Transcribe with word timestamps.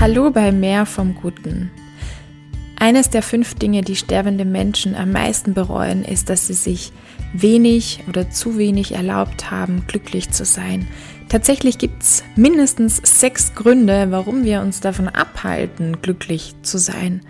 Hallo 0.00 0.30
bei 0.30 0.52
Mehr 0.52 0.86
vom 0.86 1.16
Guten. 1.16 1.72
Eines 2.78 3.10
der 3.10 3.20
fünf 3.20 3.54
Dinge, 3.54 3.82
die 3.82 3.96
sterbende 3.96 4.44
Menschen 4.44 4.94
am 4.94 5.10
meisten 5.10 5.54
bereuen, 5.54 6.04
ist, 6.04 6.30
dass 6.30 6.46
sie 6.46 6.54
sich 6.54 6.92
wenig 7.32 8.04
oder 8.08 8.30
zu 8.30 8.58
wenig 8.58 8.94
erlaubt 8.94 9.50
haben, 9.50 9.88
glücklich 9.88 10.30
zu 10.30 10.44
sein. 10.44 10.86
Tatsächlich 11.28 11.78
gibt 11.78 12.04
es 12.04 12.22
mindestens 12.36 13.00
sechs 13.02 13.56
Gründe, 13.56 14.06
warum 14.10 14.44
wir 14.44 14.60
uns 14.60 14.78
davon 14.78 15.08
abhalten, 15.08 16.00
glücklich 16.00 16.54
zu 16.62 16.78
sein. 16.78 17.22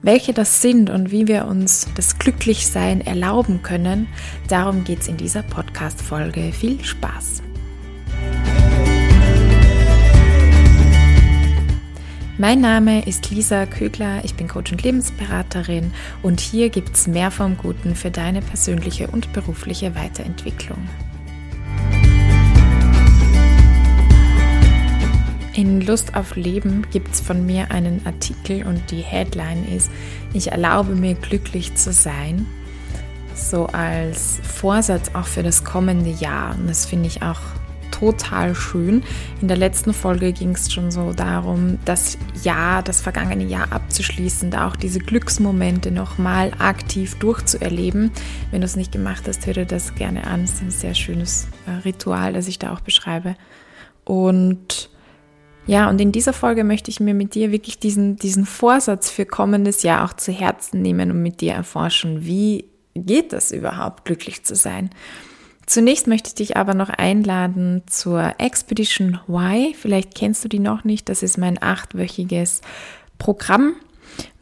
Welche 0.00 0.32
das 0.32 0.62
sind 0.62 0.88
und 0.88 1.10
wie 1.10 1.28
wir 1.28 1.44
uns 1.44 1.88
das 1.94 2.18
Glücklichsein 2.18 3.02
erlauben 3.02 3.62
können, 3.62 4.08
darum 4.48 4.84
geht 4.84 5.00
es 5.00 5.08
in 5.08 5.18
dieser 5.18 5.42
Podcast-Folge. 5.42 6.52
Viel 6.52 6.82
Spaß! 6.82 7.42
Mein 12.36 12.60
Name 12.60 13.06
ist 13.06 13.30
Lisa 13.30 13.64
Kögler, 13.64 14.24
ich 14.24 14.34
bin 14.34 14.48
Coach 14.48 14.72
und 14.72 14.82
Lebensberaterin 14.82 15.92
und 16.20 16.40
hier 16.40 16.68
gibt 16.68 16.96
es 16.96 17.06
mehr 17.06 17.30
vom 17.30 17.56
Guten 17.56 17.94
für 17.94 18.10
deine 18.10 18.42
persönliche 18.42 19.06
und 19.06 19.32
berufliche 19.32 19.94
Weiterentwicklung. 19.94 20.78
In 25.52 25.80
Lust 25.80 26.16
auf 26.16 26.34
Leben 26.34 26.84
gibt 26.90 27.14
es 27.14 27.20
von 27.20 27.46
mir 27.46 27.70
einen 27.70 28.04
Artikel 28.04 28.66
und 28.66 28.90
die 28.90 29.02
Headline 29.02 29.64
ist, 29.68 29.88
ich 30.32 30.50
erlaube 30.50 30.96
mir 30.96 31.14
glücklich 31.14 31.76
zu 31.76 31.92
sein, 31.92 32.46
so 33.36 33.66
als 33.66 34.40
Vorsatz 34.42 35.12
auch 35.14 35.26
für 35.26 35.44
das 35.44 35.62
kommende 35.62 36.10
Jahr. 36.10 36.56
Und 36.58 36.68
das 36.68 36.84
finde 36.84 37.06
ich 37.06 37.22
auch 37.22 37.38
total 38.04 38.54
schön. 38.54 39.02
In 39.40 39.48
der 39.48 39.56
letzten 39.56 39.94
Folge 39.94 40.32
ging 40.32 40.50
es 40.50 40.70
schon 40.70 40.90
so 40.90 41.14
darum, 41.14 41.78
das 41.86 42.18
Jahr, 42.42 42.82
das 42.82 43.00
vergangene 43.00 43.44
Jahr 43.44 43.72
abzuschließen, 43.72 44.50
da 44.50 44.68
auch 44.68 44.76
diese 44.76 44.98
Glücksmomente 44.98 45.90
nochmal 45.90 46.52
aktiv 46.58 47.14
durchzuerleben. 47.14 48.10
Wenn 48.50 48.60
du 48.60 48.66
es 48.66 48.76
nicht 48.76 48.92
gemacht 48.92 49.24
hast, 49.26 49.46
hör 49.46 49.54
dir 49.54 49.64
das 49.64 49.94
gerne 49.94 50.26
an. 50.26 50.44
Es 50.44 50.54
ist 50.54 50.62
ein 50.62 50.70
sehr 50.70 50.94
schönes 50.94 51.48
äh, 51.66 51.70
Ritual, 51.86 52.34
das 52.34 52.46
ich 52.46 52.58
da 52.58 52.74
auch 52.74 52.80
beschreibe. 52.80 53.36
Und 54.04 54.90
ja, 55.66 55.88
und 55.88 55.98
in 55.98 56.12
dieser 56.12 56.34
Folge 56.34 56.62
möchte 56.62 56.90
ich 56.90 57.00
mir 57.00 57.14
mit 57.14 57.34
dir 57.34 57.52
wirklich 57.52 57.78
diesen, 57.78 58.16
diesen 58.16 58.44
Vorsatz 58.44 59.08
für 59.08 59.24
kommendes 59.24 59.82
Jahr 59.82 60.04
auch 60.04 60.12
zu 60.12 60.30
Herzen 60.30 60.82
nehmen 60.82 61.10
und 61.10 61.22
mit 61.22 61.40
dir 61.40 61.54
erforschen, 61.54 62.26
wie 62.26 62.66
geht 62.94 63.32
das 63.32 63.50
überhaupt, 63.50 64.04
glücklich 64.04 64.44
zu 64.44 64.54
sein. 64.54 64.90
Zunächst 65.66 66.06
möchte 66.06 66.28
ich 66.28 66.34
dich 66.34 66.56
aber 66.56 66.74
noch 66.74 66.90
einladen 66.90 67.82
zur 67.86 68.34
Expedition 68.38 69.20
Y. 69.28 69.74
Vielleicht 69.74 70.14
kennst 70.14 70.44
du 70.44 70.48
die 70.48 70.58
noch 70.58 70.84
nicht. 70.84 71.08
Das 71.08 71.22
ist 71.22 71.38
mein 71.38 71.62
achtwöchiges 71.62 72.60
Programm, 73.18 73.74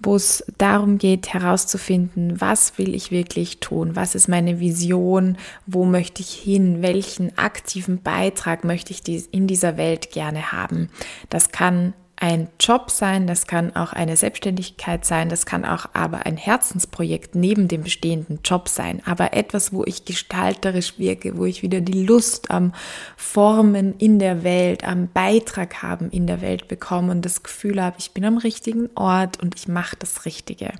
wo 0.00 0.16
es 0.16 0.44
darum 0.58 0.98
geht, 0.98 1.32
herauszufinden, 1.32 2.40
was 2.40 2.78
will 2.78 2.94
ich 2.94 3.10
wirklich 3.10 3.60
tun? 3.60 3.94
Was 3.94 4.14
ist 4.14 4.28
meine 4.28 4.58
Vision? 4.60 5.36
Wo 5.66 5.84
möchte 5.84 6.22
ich 6.22 6.32
hin? 6.32 6.82
Welchen 6.82 7.36
aktiven 7.38 8.02
Beitrag 8.02 8.64
möchte 8.64 8.92
ich 8.92 9.32
in 9.32 9.46
dieser 9.46 9.76
Welt 9.76 10.10
gerne 10.10 10.52
haben? 10.52 10.88
Das 11.28 11.52
kann 11.52 11.94
ein 12.22 12.46
Job 12.60 12.88
sein, 12.92 13.26
das 13.26 13.48
kann 13.48 13.74
auch 13.74 13.92
eine 13.92 14.16
Selbstständigkeit 14.16 15.04
sein, 15.04 15.28
das 15.28 15.44
kann 15.44 15.64
auch 15.64 15.86
aber 15.92 16.24
ein 16.24 16.36
Herzensprojekt 16.36 17.34
neben 17.34 17.66
dem 17.66 17.82
bestehenden 17.82 18.38
Job 18.44 18.68
sein, 18.68 19.02
aber 19.04 19.32
etwas, 19.32 19.72
wo 19.72 19.82
ich 19.84 20.04
gestalterisch 20.04 21.00
wirke, 21.00 21.36
wo 21.36 21.46
ich 21.46 21.62
wieder 21.62 21.80
die 21.80 22.04
Lust 22.04 22.52
am 22.52 22.74
Formen 23.16 23.96
in 23.98 24.20
der 24.20 24.44
Welt, 24.44 24.84
am 24.84 25.08
Beitrag 25.08 25.82
haben 25.82 26.10
in 26.10 26.28
der 26.28 26.40
Welt 26.40 26.68
bekomme 26.68 27.10
und 27.10 27.24
das 27.24 27.42
Gefühl 27.42 27.82
habe, 27.82 27.96
ich 27.98 28.12
bin 28.12 28.24
am 28.24 28.36
richtigen 28.36 28.88
Ort 28.94 29.42
und 29.42 29.56
ich 29.56 29.66
mache 29.66 29.96
das 29.98 30.24
Richtige. 30.24 30.70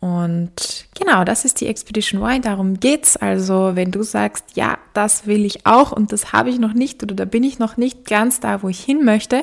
Und 0.00 0.86
genau, 0.96 1.24
das 1.24 1.44
ist 1.44 1.60
die 1.60 1.66
Expedition 1.66 2.22
Y. 2.22 2.40
Darum 2.40 2.78
geht's. 2.78 3.16
Also, 3.16 3.72
wenn 3.74 3.90
du 3.90 4.04
sagst, 4.04 4.44
ja, 4.54 4.78
das 4.94 5.26
will 5.26 5.44
ich 5.44 5.66
auch 5.66 5.90
und 5.90 6.12
das 6.12 6.32
habe 6.32 6.50
ich 6.50 6.60
noch 6.60 6.72
nicht 6.72 7.02
oder 7.02 7.16
da 7.16 7.24
bin 7.24 7.42
ich 7.42 7.58
noch 7.58 7.76
nicht 7.76 8.04
ganz 8.04 8.38
da, 8.38 8.62
wo 8.62 8.68
ich 8.68 8.78
hin 8.78 9.04
möchte, 9.04 9.42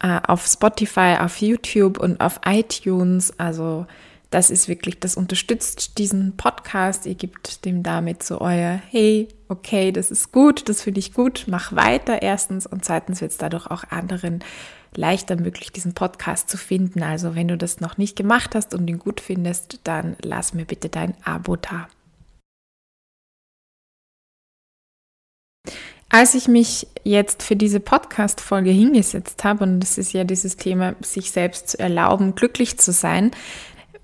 auf 0.01 0.47
Spotify, 0.47 1.17
auf 1.19 1.37
YouTube 1.37 1.99
und 1.99 2.19
auf 2.21 2.41
iTunes. 2.45 3.37
Also 3.39 3.85
das 4.31 4.49
ist 4.49 4.67
wirklich, 4.67 4.99
das 4.99 5.15
unterstützt 5.15 5.97
diesen 5.97 6.37
Podcast. 6.37 7.05
Ihr 7.05 7.15
gebt 7.15 7.65
dem 7.65 7.83
damit 7.83 8.23
so 8.23 8.41
euer, 8.41 8.81
hey, 8.89 9.27
okay, 9.49 9.91
das 9.91 10.09
ist 10.09 10.31
gut, 10.31 10.69
das 10.69 10.81
finde 10.81 10.99
ich 10.99 11.13
gut, 11.13 11.45
mach 11.47 11.75
weiter 11.75 12.21
erstens 12.21 12.65
und 12.65 12.85
zweitens 12.85 13.21
wird 13.21 13.31
es 13.31 13.37
dadurch 13.37 13.67
auch 13.67 13.83
anderen 13.89 14.43
leichter 14.95 15.35
möglich, 15.35 15.71
diesen 15.71 15.93
Podcast 15.93 16.49
zu 16.49 16.57
finden. 16.57 17.03
Also 17.03 17.35
wenn 17.35 17.49
du 17.49 17.57
das 17.57 17.81
noch 17.81 17.97
nicht 17.97 18.15
gemacht 18.15 18.55
hast 18.55 18.73
und 18.73 18.89
ihn 18.89 18.99
gut 18.99 19.19
findest, 19.19 19.81
dann 19.83 20.15
lass 20.23 20.53
mir 20.53 20.65
bitte 20.65 20.89
dein 20.89 21.13
Abo 21.23 21.57
da. 21.57 21.87
Als 26.13 26.35
ich 26.35 26.49
mich 26.49 26.87
jetzt 27.05 27.41
für 27.41 27.55
diese 27.55 27.79
Podcast-Folge 27.79 28.69
hingesetzt 28.69 29.45
habe, 29.45 29.63
und 29.63 29.79
das 29.79 29.97
ist 29.97 30.11
ja 30.11 30.25
dieses 30.25 30.57
Thema, 30.57 30.93
sich 30.99 31.31
selbst 31.31 31.69
zu 31.69 31.79
erlauben, 31.79 32.35
glücklich 32.35 32.77
zu 32.77 32.91
sein, 32.91 33.31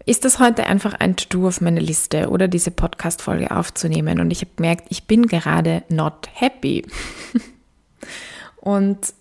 ist 0.06 0.24
das 0.24 0.40
heute 0.40 0.68
einfach 0.68 0.94
ein 0.94 1.18
To-Do 1.18 1.50
auf 1.50 1.60
meiner 1.60 1.82
Liste 1.82 2.30
oder 2.30 2.48
diese 2.48 2.72
Podcast-Folge 2.72 3.52
aufzunehmen. 3.52 4.22
Und 4.22 4.32
ich 4.32 4.40
habe 4.40 4.52
gemerkt, 4.56 4.86
ich 4.88 5.04
bin 5.04 5.28
gerade 5.28 5.84
not 5.90 6.30
happy. 6.34 6.86
und 8.56 9.14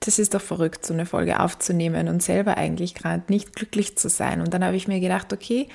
das 0.00 0.18
ist 0.18 0.34
doch 0.34 0.42
verrückt, 0.42 0.84
so 0.84 0.94
eine 0.94 1.06
Folge 1.06 1.38
aufzunehmen 1.38 2.08
und 2.08 2.20
selber 2.20 2.56
eigentlich 2.56 2.96
gerade 2.96 3.22
nicht 3.28 3.54
glücklich 3.54 3.96
zu 3.96 4.08
sein. 4.08 4.40
Und 4.40 4.52
dann 4.52 4.64
habe 4.64 4.74
ich 4.74 4.88
mir 4.88 4.98
gedacht, 4.98 5.32
okay, 5.32 5.68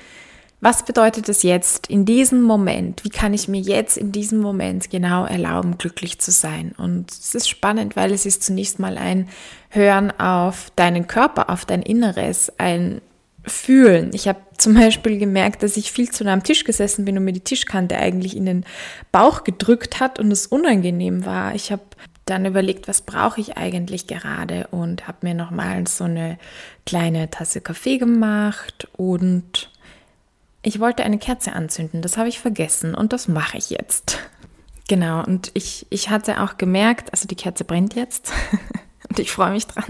was 0.64 0.82
bedeutet 0.82 1.28
es 1.28 1.42
jetzt 1.42 1.88
in 1.88 2.06
diesem 2.06 2.40
Moment? 2.40 3.04
Wie 3.04 3.10
kann 3.10 3.34
ich 3.34 3.48
mir 3.48 3.60
jetzt 3.60 3.98
in 3.98 4.12
diesem 4.12 4.38
Moment 4.38 4.88
genau 4.88 5.26
erlauben, 5.26 5.76
glücklich 5.76 6.20
zu 6.20 6.30
sein? 6.30 6.72
Und 6.78 7.10
es 7.10 7.34
ist 7.34 7.50
spannend, 7.50 7.96
weil 7.96 8.12
es 8.12 8.24
ist 8.24 8.42
zunächst 8.42 8.78
mal 8.78 8.96
ein 8.96 9.28
Hören 9.68 10.10
auf 10.18 10.72
deinen 10.74 11.06
Körper, 11.06 11.50
auf 11.50 11.66
dein 11.66 11.82
Inneres, 11.82 12.50
ein 12.56 13.02
Fühlen. 13.44 14.12
Ich 14.14 14.26
habe 14.26 14.38
zum 14.56 14.72
Beispiel 14.72 15.18
gemerkt, 15.18 15.62
dass 15.62 15.76
ich 15.76 15.92
viel 15.92 16.10
zu 16.10 16.24
nah 16.24 16.32
am 16.32 16.42
Tisch 16.42 16.64
gesessen 16.64 17.04
bin 17.04 17.18
und 17.18 17.24
mir 17.24 17.34
die 17.34 17.40
Tischkante 17.40 17.98
eigentlich 17.98 18.34
in 18.34 18.46
den 18.46 18.64
Bauch 19.12 19.44
gedrückt 19.44 20.00
hat 20.00 20.18
und 20.18 20.32
es 20.32 20.46
unangenehm 20.46 21.26
war. 21.26 21.54
Ich 21.54 21.72
habe 21.72 21.82
dann 22.24 22.46
überlegt, 22.46 22.88
was 22.88 23.02
brauche 23.02 23.38
ich 23.38 23.58
eigentlich 23.58 24.06
gerade 24.06 24.68
und 24.70 25.06
habe 25.06 25.18
mir 25.26 25.34
nochmal 25.34 25.86
so 25.86 26.04
eine 26.04 26.38
kleine 26.86 27.28
Tasse 27.28 27.60
Kaffee 27.60 27.98
gemacht 27.98 28.88
und 28.96 29.68
ich 30.64 30.80
wollte 30.80 31.04
eine 31.04 31.18
Kerze 31.18 31.52
anzünden, 31.52 32.02
das 32.02 32.16
habe 32.16 32.28
ich 32.28 32.40
vergessen 32.40 32.94
und 32.94 33.12
das 33.12 33.28
mache 33.28 33.58
ich 33.58 33.70
jetzt. 33.70 34.18
Genau, 34.86 35.24
und 35.24 35.50
ich, 35.54 35.86
ich 35.88 36.10
hatte 36.10 36.42
auch 36.42 36.58
gemerkt, 36.58 37.10
also 37.10 37.26
die 37.26 37.36
Kerze 37.36 37.64
brennt 37.64 37.94
jetzt 37.94 38.30
und 39.08 39.18
ich 39.18 39.32
freue 39.32 39.52
mich 39.52 39.66
dran. 39.66 39.86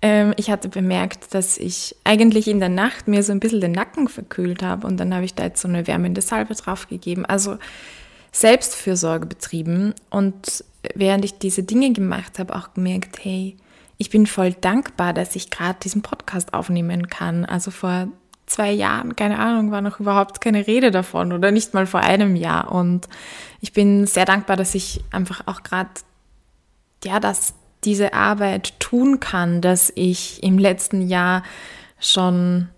Ähm, 0.00 0.32
ich 0.36 0.48
hatte 0.48 0.68
bemerkt, 0.68 1.34
dass 1.34 1.58
ich 1.58 1.96
eigentlich 2.04 2.46
in 2.46 2.60
der 2.60 2.68
Nacht 2.68 3.08
mir 3.08 3.24
so 3.24 3.32
ein 3.32 3.40
bisschen 3.40 3.60
den 3.60 3.72
Nacken 3.72 4.06
verkühlt 4.06 4.62
habe 4.62 4.86
und 4.86 4.98
dann 4.98 5.12
habe 5.12 5.24
ich 5.24 5.34
da 5.34 5.42
jetzt 5.42 5.60
so 5.60 5.66
eine 5.66 5.88
wärmende 5.88 6.20
Salbe 6.20 6.54
drauf 6.54 6.88
gegeben. 6.88 7.26
Also 7.26 7.58
Selbstfürsorge 8.30 9.26
betrieben 9.26 9.92
und 10.08 10.64
während 10.94 11.24
ich 11.24 11.38
diese 11.38 11.64
Dinge 11.64 11.92
gemacht 11.92 12.38
habe, 12.38 12.54
auch 12.54 12.74
gemerkt, 12.74 13.24
hey, 13.24 13.56
ich 13.98 14.10
bin 14.10 14.26
voll 14.26 14.52
dankbar, 14.52 15.12
dass 15.14 15.34
ich 15.34 15.50
gerade 15.50 15.78
diesen 15.82 16.02
Podcast 16.02 16.54
aufnehmen 16.54 17.08
kann. 17.08 17.44
Also 17.44 17.72
vor 17.72 18.06
zwei 18.52 18.70
Jahren, 18.70 19.16
keine 19.16 19.38
Ahnung, 19.38 19.70
war 19.70 19.80
noch 19.80 20.00
überhaupt 20.00 20.40
keine 20.40 20.66
Rede 20.66 20.90
davon 20.90 21.32
oder 21.32 21.50
nicht 21.50 21.74
mal 21.74 21.86
vor 21.86 22.00
einem 22.00 22.36
Jahr. 22.36 22.72
Und 22.72 23.08
ich 23.60 23.72
bin 23.72 24.06
sehr 24.06 24.24
dankbar, 24.24 24.56
dass 24.56 24.74
ich 24.74 25.02
einfach 25.10 25.46
auch 25.46 25.62
gerade, 25.62 25.90
ja, 27.04 27.20
dass 27.20 27.54
diese 27.84 28.12
Arbeit 28.12 28.78
tun 28.78 29.20
kann, 29.20 29.60
dass 29.60 29.92
ich 29.94 30.42
im 30.42 30.58
letzten 30.58 31.02
Jahr 31.08 31.42
schon 31.98 32.68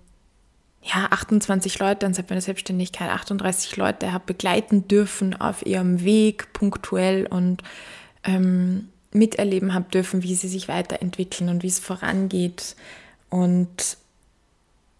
ja, 0.82 1.08
28 1.10 1.78
Leute 1.78 2.06
und 2.06 2.14
seit 2.14 2.28
meiner 2.28 2.42
Selbstständigkeit 2.42 3.10
38 3.10 3.76
Leute 3.76 4.12
habe 4.12 4.24
begleiten 4.26 4.86
dürfen 4.86 5.38
auf 5.38 5.64
ihrem 5.64 6.04
Weg 6.04 6.52
punktuell 6.52 7.26
und 7.26 7.62
ähm, 8.22 8.88
miterleben 9.12 9.72
habe 9.72 9.90
dürfen, 9.90 10.22
wie 10.22 10.34
sie 10.34 10.48
sich 10.48 10.68
weiterentwickeln 10.68 11.48
und 11.48 11.62
wie 11.62 11.68
es 11.68 11.78
vorangeht. 11.78 12.76
Und 13.30 13.96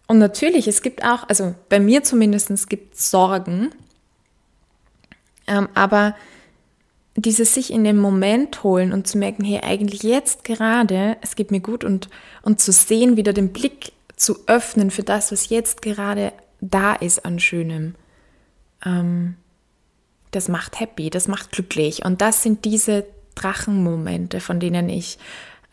und 0.07 0.19
natürlich, 0.19 0.67
es 0.67 0.81
gibt 0.81 1.03
auch, 1.03 1.27
also 1.29 1.55
bei 1.69 1.79
mir 1.79 2.03
zumindest 2.03 2.69
gibt 2.69 2.95
es 2.95 3.11
Sorgen, 3.11 3.71
ähm, 5.47 5.69
aber 5.73 6.15
dieses 7.15 7.53
sich 7.53 7.71
in 7.71 7.83
den 7.83 7.97
Moment 7.97 8.63
holen 8.63 8.91
und 8.91 9.07
zu 9.07 9.17
merken, 9.17 9.43
hey, 9.43 9.61
eigentlich 9.63 10.03
jetzt 10.03 10.43
gerade, 10.43 11.17
es 11.21 11.35
geht 11.35 11.49
mir 11.49 11.61
gut 11.61 11.83
und, 11.83 12.09
und 12.41 12.59
zu 12.59 12.71
sehen, 12.71 13.15
wieder 13.15 13.31
den 13.31 13.53
Blick 13.53 13.93
zu 14.15 14.37
öffnen 14.47 14.91
für 14.91 15.03
das, 15.03 15.31
was 15.31 15.49
jetzt 15.49 15.81
gerade 15.81 16.33
da 16.59 16.93
ist 16.93 17.25
an 17.25 17.39
Schönem. 17.39 17.95
Ähm, 18.85 19.35
das 20.31 20.49
macht 20.49 20.79
happy, 20.79 21.09
das 21.09 21.27
macht 21.27 21.51
glücklich. 21.51 22.03
Und 22.03 22.21
das 22.21 22.43
sind 22.43 22.65
diese 22.65 23.05
Drachenmomente, 23.35 24.41
von 24.41 24.59
denen 24.59 24.89
ich 24.89 25.17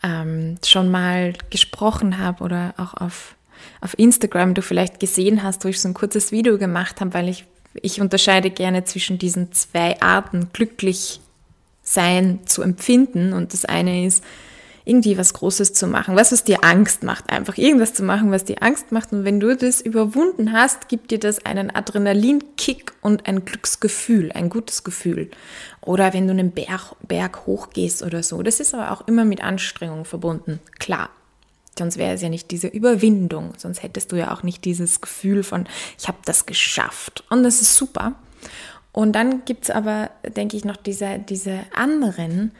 ähm, 0.01 0.57
schon 0.65 0.89
mal 0.89 1.33
gesprochen 1.49 2.17
habe 2.17 2.43
oder 2.43 2.73
auch 2.77 2.93
auf, 2.93 3.35
auf 3.81 3.97
Instagram 3.97 4.53
du 4.53 4.61
vielleicht 4.61 4.99
gesehen 4.99 5.43
hast, 5.43 5.65
wo 5.65 5.69
ich 5.69 5.79
so 5.79 5.87
ein 5.87 5.93
kurzes 5.93 6.31
Video 6.31 6.57
gemacht 6.57 7.01
habe, 7.01 7.13
weil 7.13 7.29
ich, 7.29 7.45
ich 7.81 8.01
unterscheide 8.01 8.49
gerne 8.49 8.83
zwischen 8.83 9.17
diesen 9.17 9.51
zwei 9.51 9.99
Arten, 10.01 10.49
glücklich 10.53 11.19
sein 11.81 12.39
zu 12.45 12.61
empfinden. 12.61 13.33
Und 13.33 13.53
das 13.53 13.65
eine 13.65 14.05
ist, 14.05 14.23
irgendwie 14.85 15.17
was 15.17 15.33
Großes 15.33 15.73
zu 15.73 15.87
machen, 15.87 16.15
was 16.15 16.31
es 16.31 16.43
dir 16.43 16.63
Angst 16.63 17.03
macht, 17.03 17.29
einfach 17.29 17.57
irgendwas 17.57 17.93
zu 17.93 18.03
machen, 18.03 18.31
was 18.31 18.43
dir 18.43 18.61
Angst 18.61 18.91
macht. 18.91 19.13
Und 19.13 19.23
wenn 19.23 19.39
du 19.39 19.55
das 19.55 19.79
überwunden 19.79 20.51
hast, 20.51 20.89
gibt 20.89 21.11
dir 21.11 21.19
das 21.19 21.45
einen 21.45 21.73
Adrenalinkick 21.73 22.93
und 23.01 23.25
ein 23.27 23.45
Glücksgefühl, 23.45 24.31
ein 24.33 24.49
gutes 24.49 24.83
Gefühl. 24.83 25.31
Oder 25.81 26.13
wenn 26.13 26.27
du 26.27 26.31
einen 26.31 26.51
Berg, 26.51 26.95
Berg 27.01 27.45
hochgehst 27.45 28.03
oder 28.03 28.23
so. 28.23 28.43
Das 28.43 28.59
ist 28.59 28.73
aber 28.73 28.91
auch 28.91 29.07
immer 29.07 29.25
mit 29.25 29.41
Anstrengung 29.41 30.05
verbunden, 30.05 30.59
klar. 30.79 31.09
Sonst 31.77 31.97
wäre 31.97 32.13
es 32.13 32.21
ja 32.21 32.29
nicht 32.29 32.51
diese 32.51 32.67
Überwindung, 32.67 33.53
sonst 33.57 33.81
hättest 33.81 34.11
du 34.11 34.15
ja 34.15 34.33
auch 34.33 34.43
nicht 34.43 34.63
dieses 34.63 35.01
Gefühl 35.01 35.43
von, 35.43 35.65
ich 35.97 36.07
habe 36.07 36.19
das 36.25 36.45
geschafft. 36.45 37.23
Und 37.29 37.43
das 37.43 37.61
ist 37.61 37.75
super. 37.75 38.13
Und 38.91 39.13
dann 39.13 39.43
gibt 39.45 39.63
es 39.63 39.69
aber, 39.71 40.11
denke 40.35 40.55
ich, 40.55 40.65
noch 40.65 40.77
diese, 40.77 41.17
diese 41.17 41.61
anderen, 41.75 42.51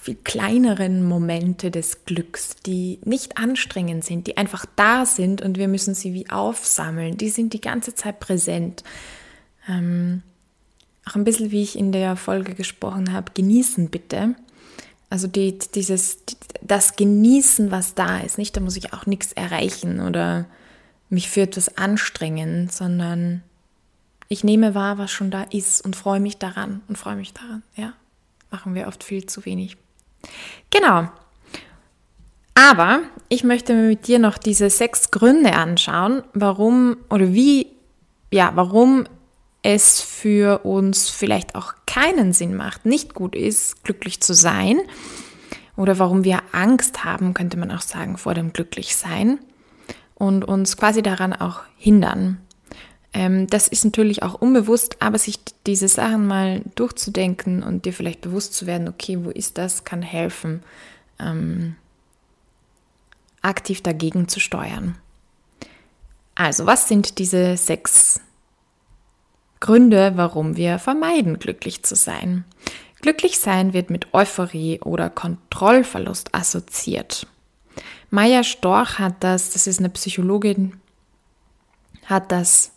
viel 0.00 0.16
kleineren 0.16 1.04
Momente 1.06 1.70
des 1.70 2.04
Glücks, 2.04 2.56
die 2.66 2.98
nicht 3.04 3.38
anstrengend 3.38 4.04
sind, 4.04 4.26
die 4.26 4.36
einfach 4.36 4.66
da 4.76 5.06
sind 5.06 5.40
und 5.40 5.56
wir 5.56 5.68
müssen 5.68 5.94
sie 5.94 6.12
wie 6.12 6.28
aufsammeln. 6.28 7.16
Die 7.16 7.30
sind 7.30 7.52
die 7.52 7.60
ganze 7.60 7.94
Zeit 7.94 8.18
präsent. 8.18 8.82
Ähm, 9.68 10.22
auch 11.06 11.14
ein 11.14 11.24
bisschen 11.24 11.52
wie 11.52 11.62
ich 11.62 11.78
in 11.78 11.92
der 11.92 12.16
Folge 12.16 12.54
gesprochen 12.54 13.12
habe, 13.12 13.32
genießen 13.32 13.90
bitte. 13.90 14.34
Also 15.14 15.28
die, 15.28 15.56
dieses, 15.56 16.24
das 16.60 16.96
Genießen, 16.96 17.70
was 17.70 17.94
da 17.94 18.18
ist. 18.18 18.36
Nicht, 18.36 18.56
da 18.56 18.60
muss 18.60 18.76
ich 18.76 18.92
auch 18.92 19.06
nichts 19.06 19.30
erreichen 19.30 20.00
oder 20.00 20.46
mich 21.08 21.30
für 21.30 21.42
etwas 21.42 21.78
anstrengen, 21.78 22.68
sondern 22.68 23.44
ich 24.26 24.42
nehme 24.42 24.74
wahr, 24.74 24.98
was 24.98 25.12
schon 25.12 25.30
da 25.30 25.44
ist 25.44 25.82
und 25.82 25.94
freue 25.94 26.18
mich 26.18 26.38
daran 26.38 26.82
und 26.88 26.98
freue 26.98 27.14
mich 27.14 27.32
daran. 27.32 27.62
Ja, 27.76 27.92
machen 28.50 28.74
wir 28.74 28.88
oft 28.88 29.04
viel 29.04 29.24
zu 29.24 29.44
wenig. 29.44 29.76
Genau. 30.70 31.08
Aber 32.54 33.02
ich 33.28 33.44
möchte 33.44 33.72
mir 33.72 33.86
mit 33.86 34.08
dir 34.08 34.18
noch 34.18 34.36
diese 34.36 34.68
sechs 34.68 35.12
Gründe 35.12 35.52
anschauen, 35.52 36.24
warum 36.32 36.96
oder 37.08 37.32
wie, 37.32 37.68
ja, 38.32 38.50
warum 38.56 39.04
es 39.64 40.02
für 40.02 40.64
uns 40.64 41.08
vielleicht 41.08 41.54
auch 41.54 41.72
keinen 41.86 42.34
Sinn 42.34 42.54
macht, 42.54 42.84
nicht 42.84 43.14
gut 43.14 43.34
ist, 43.34 43.82
glücklich 43.82 44.20
zu 44.20 44.34
sein. 44.34 44.78
Oder 45.74 45.98
warum 45.98 46.22
wir 46.22 46.42
Angst 46.52 47.02
haben, 47.02 47.32
könnte 47.32 47.56
man 47.56 47.72
auch 47.72 47.80
sagen, 47.80 48.18
vor 48.18 48.34
dem 48.34 48.52
Glücklichsein 48.52 49.38
und 50.14 50.44
uns 50.44 50.76
quasi 50.76 51.02
daran 51.02 51.32
auch 51.32 51.62
hindern. 51.78 52.38
Ähm, 53.14 53.46
das 53.46 53.66
ist 53.66 53.86
natürlich 53.86 54.22
auch 54.22 54.34
unbewusst, 54.34 55.00
aber 55.00 55.18
sich 55.18 55.40
diese 55.66 55.88
Sachen 55.88 56.26
mal 56.26 56.60
durchzudenken 56.74 57.62
und 57.62 57.86
dir 57.86 57.94
vielleicht 57.94 58.20
bewusst 58.20 58.52
zu 58.52 58.66
werden, 58.66 58.86
okay, 58.86 59.24
wo 59.24 59.30
ist 59.30 59.56
das, 59.56 59.84
kann 59.84 60.02
helfen, 60.02 60.62
ähm, 61.18 61.76
aktiv 63.40 63.80
dagegen 63.80 64.28
zu 64.28 64.40
steuern. 64.40 64.98
Also, 66.34 66.66
was 66.66 66.86
sind 66.86 67.18
diese 67.18 67.56
sechs 67.56 68.20
Gründe, 69.64 70.12
warum 70.16 70.58
wir 70.58 70.78
vermeiden, 70.78 71.38
glücklich 71.38 71.82
zu 71.84 71.96
sein? 71.96 72.44
Glücklich 73.00 73.38
sein 73.38 73.72
wird 73.72 73.88
mit 73.88 74.12
Euphorie 74.12 74.78
oder 74.82 75.08
Kontrollverlust 75.08 76.34
assoziiert. 76.34 77.26
Maya 78.10 78.44
Storch 78.44 78.98
hat 78.98 79.14
das, 79.20 79.52
das 79.52 79.66
ist 79.66 79.78
eine 79.78 79.88
Psychologin, 79.88 80.74
hat 82.04 82.30
das 82.30 82.72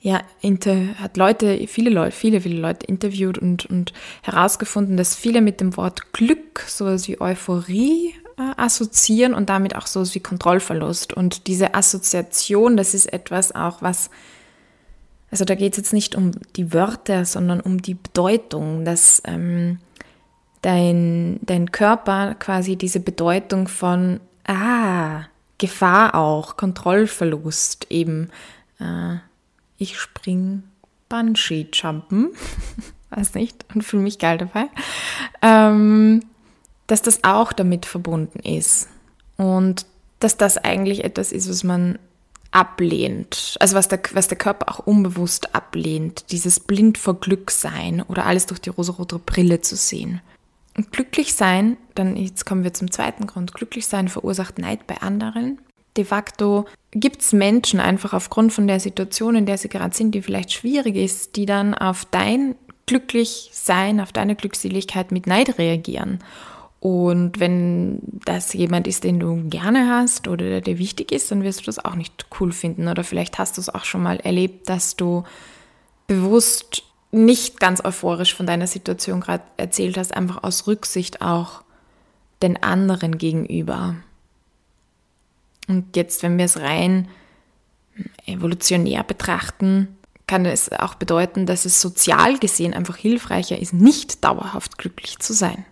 ja, 0.00 0.22
inter, 0.40 0.98
hat 0.98 1.18
Leute, 1.18 1.66
viele 1.66 1.90
Leute, 1.90 2.12
viele, 2.12 2.40
viele 2.40 2.58
Leute 2.58 2.86
interviewt 2.86 3.36
und, 3.36 3.66
und 3.66 3.92
herausgefunden, 4.22 4.96
dass 4.96 5.14
viele 5.14 5.42
mit 5.42 5.60
dem 5.60 5.76
Wort 5.76 6.14
Glück 6.14 6.60
sowas 6.66 7.06
wie 7.06 7.20
Euphorie 7.20 8.14
äh, 8.38 8.42
assoziieren 8.56 9.34
und 9.34 9.50
damit 9.50 9.76
auch 9.76 9.86
sowas 9.86 10.14
wie 10.14 10.20
Kontrollverlust. 10.20 11.12
Und 11.12 11.48
diese 11.48 11.74
Assoziation, 11.74 12.78
das 12.78 12.94
ist 12.94 13.12
etwas 13.12 13.54
auch, 13.54 13.82
was, 13.82 14.08
also 15.34 15.44
da 15.44 15.56
geht 15.56 15.72
es 15.72 15.78
jetzt 15.78 15.92
nicht 15.92 16.14
um 16.14 16.30
die 16.54 16.72
Wörter, 16.72 17.24
sondern 17.24 17.58
um 17.58 17.82
die 17.82 17.94
Bedeutung, 17.94 18.84
dass 18.84 19.20
ähm, 19.24 19.80
dein, 20.62 21.40
dein 21.42 21.72
Körper 21.72 22.36
quasi 22.36 22.76
diese 22.76 23.00
Bedeutung 23.00 23.66
von, 23.66 24.20
ah, 24.46 25.24
Gefahr 25.58 26.14
auch, 26.14 26.56
Kontrollverlust 26.56 27.88
eben 27.90 28.30
äh, 28.78 29.16
ich 29.76 29.98
spring 29.98 30.62
Bungee-Jumpen, 31.08 32.30
weiß 33.10 33.34
nicht, 33.34 33.66
und 33.74 33.82
fühle 33.82 34.04
mich 34.04 34.20
geil 34.20 34.38
dabei, 34.38 34.66
ähm, 35.42 36.20
dass 36.86 37.02
das 37.02 37.24
auch 37.24 37.52
damit 37.52 37.86
verbunden 37.86 38.38
ist. 38.38 38.88
Und 39.36 39.84
dass 40.20 40.36
das 40.36 40.58
eigentlich 40.58 41.02
etwas 41.02 41.32
ist, 41.32 41.50
was 41.50 41.64
man 41.64 41.98
ablehnt, 42.54 43.56
also 43.60 43.76
was 43.76 43.88
der, 43.88 44.00
was 44.12 44.28
der 44.28 44.38
Körper 44.38 44.70
auch 44.70 44.86
unbewusst 44.86 45.54
ablehnt, 45.54 46.30
dieses 46.30 46.60
blind 46.60 46.98
vor 46.98 47.18
Glück 47.20 47.50
sein 47.50 48.02
oder 48.02 48.26
alles 48.26 48.46
durch 48.46 48.60
die 48.60 48.70
rosarote 48.70 49.18
Brille 49.18 49.60
zu 49.60 49.76
sehen. 49.76 50.20
Und 50.76 50.92
glücklich 50.92 51.34
sein, 51.34 51.76
dann 51.94 52.16
jetzt 52.16 52.46
kommen 52.46 52.64
wir 52.64 52.74
zum 52.74 52.90
zweiten 52.90 53.26
Grund, 53.26 53.54
glücklich 53.54 53.86
sein 53.86 54.08
verursacht 54.08 54.58
Neid 54.58 54.86
bei 54.86 54.98
anderen 54.98 55.58
de 55.96 56.04
facto 56.04 56.66
gibt 56.92 57.22
es 57.22 57.32
Menschen 57.32 57.80
einfach 57.80 58.12
aufgrund 58.12 58.52
von 58.52 58.66
der 58.66 58.80
Situation, 58.80 59.36
in 59.36 59.46
der 59.46 59.58
sie 59.58 59.68
gerade 59.68 59.94
sind, 59.94 60.14
die 60.14 60.22
vielleicht 60.22 60.52
schwierig 60.52 60.96
ist, 60.96 61.36
die 61.36 61.46
dann 61.46 61.74
auf 61.74 62.04
dein 62.04 62.54
Glücklichsein, 62.86 64.00
auf 64.00 64.12
deine 64.12 64.36
Glückseligkeit 64.36 65.10
mit 65.10 65.26
Neid 65.26 65.58
reagieren. 65.58 66.18
Und 66.84 67.40
wenn 67.40 67.98
das 68.26 68.52
jemand 68.52 68.86
ist, 68.86 69.04
den 69.04 69.18
du 69.18 69.48
gerne 69.48 69.88
hast 69.88 70.28
oder 70.28 70.44
der 70.44 70.60
dir 70.60 70.76
wichtig 70.76 71.12
ist, 71.12 71.30
dann 71.30 71.42
wirst 71.42 71.60
du 71.60 71.64
das 71.64 71.82
auch 71.82 71.94
nicht 71.94 72.26
cool 72.38 72.52
finden. 72.52 72.88
Oder 72.88 73.04
vielleicht 73.04 73.38
hast 73.38 73.56
du 73.56 73.62
es 73.62 73.70
auch 73.70 73.84
schon 73.84 74.02
mal 74.02 74.20
erlebt, 74.20 74.68
dass 74.68 74.94
du 74.94 75.24
bewusst 76.08 76.82
nicht 77.10 77.58
ganz 77.58 77.82
euphorisch 77.82 78.34
von 78.34 78.46
deiner 78.46 78.66
Situation 78.66 79.22
gerade 79.22 79.44
erzählt 79.56 79.96
hast, 79.96 80.14
einfach 80.14 80.42
aus 80.42 80.66
Rücksicht 80.66 81.22
auch 81.22 81.62
den 82.42 82.62
anderen 82.62 83.16
gegenüber. 83.16 83.96
Und 85.66 85.96
jetzt, 85.96 86.22
wenn 86.22 86.36
wir 86.36 86.44
es 86.44 86.60
rein 86.60 87.08
evolutionär 88.26 89.04
betrachten, 89.04 89.96
kann 90.26 90.44
es 90.44 90.70
auch 90.70 90.96
bedeuten, 90.96 91.46
dass 91.46 91.64
es 91.64 91.80
sozial 91.80 92.38
gesehen 92.38 92.74
einfach 92.74 92.98
hilfreicher 92.98 93.58
ist, 93.58 93.72
nicht 93.72 94.22
dauerhaft 94.22 94.76
glücklich 94.76 95.18
zu 95.18 95.32
sein. 95.32 95.64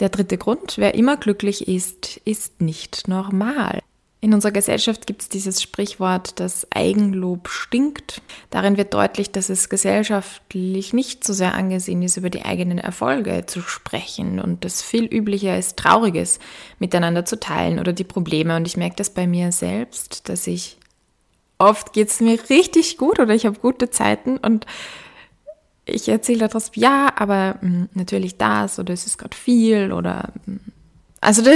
Der 0.00 0.08
dritte 0.08 0.38
Grund, 0.38 0.78
wer 0.78 0.94
immer 0.94 1.18
glücklich 1.18 1.68
ist, 1.68 2.20
ist 2.24 2.60
nicht 2.62 3.06
normal. 3.06 3.80
In 4.22 4.34
unserer 4.34 4.52
Gesellschaft 4.52 5.06
gibt 5.06 5.22
es 5.22 5.28
dieses 5.30 5.62
Sprichwort, 5.62 6.40
das 6.40 6.66
Eigenlob 6.70 7.48
stinkt. 7.48 8.20
Darin 8.50 8.76
wird 8.76 8.92
deutlich, 8.92 9.30
dass 9.30 9.48
es 9.48 9.70
gesellschaftlich 9.70 10.92
nicht 10.92 11.24
so 11.24 11.32
sehr 11.32 11.54
angesehen 11.54 12.02
ist, 12.02 12.18
über 12.18 12.28
die 12.28 12.44
eigenen 12.44 12.78
Erfolge 12.78 13.44
zu 13.46 13.62
sprechen 13.62 14.38
und 14.38 14.64
es 14.66 14.82
viel 14.82 15.04
üblicher 15.04 15.58
ist, 15.58 15.78
Trauriges 15.78 16.38
miteinander 16.78 17.24
zu 17.24 17.40
teilen 17.40 17.78
oder 17.78 17.94
die 17.94 18.04
Probleme. 18.04 18.56
Und 18.56 18.66
ich 18.66 18.76
merke 18.76 18.96
das 18.96 19.10
bei 19.10 19.26
mir 19.26 19.52
selbst, 19.52 20.28
dass 20.28 20.46
ich 20.46 20.76
oft 21.56 21.92
geht 21.92 22.08
es 22.08 22.20
mir 22.20 22.38
richtig 22.50 22.98
gut 22.98 23.20
oder 23.20 23.34
ich 23.34 23.46
habe 23.46 23.58
gute 23.58 23.90
Zeiten 23.90 24.38
und 24.38 24.66
ich 25.90 26.08
erzähle 26.08 26.46
etwas, 26.46 26.72
ja, 26.74 27.12
aber 27.16 27.56
hm, 27.60 27.88
natürlich 27.94 28.36
das 28.38 28.78
oder 28.78 28.94
es 28.94 29.06
ist 29.06 29.18
gerade 29.18 29.36
viel 29.36 29.92
oder 29.92 30.32
hm, 30.46 30.60
also 31.20 31.42
da, 31.42 31.50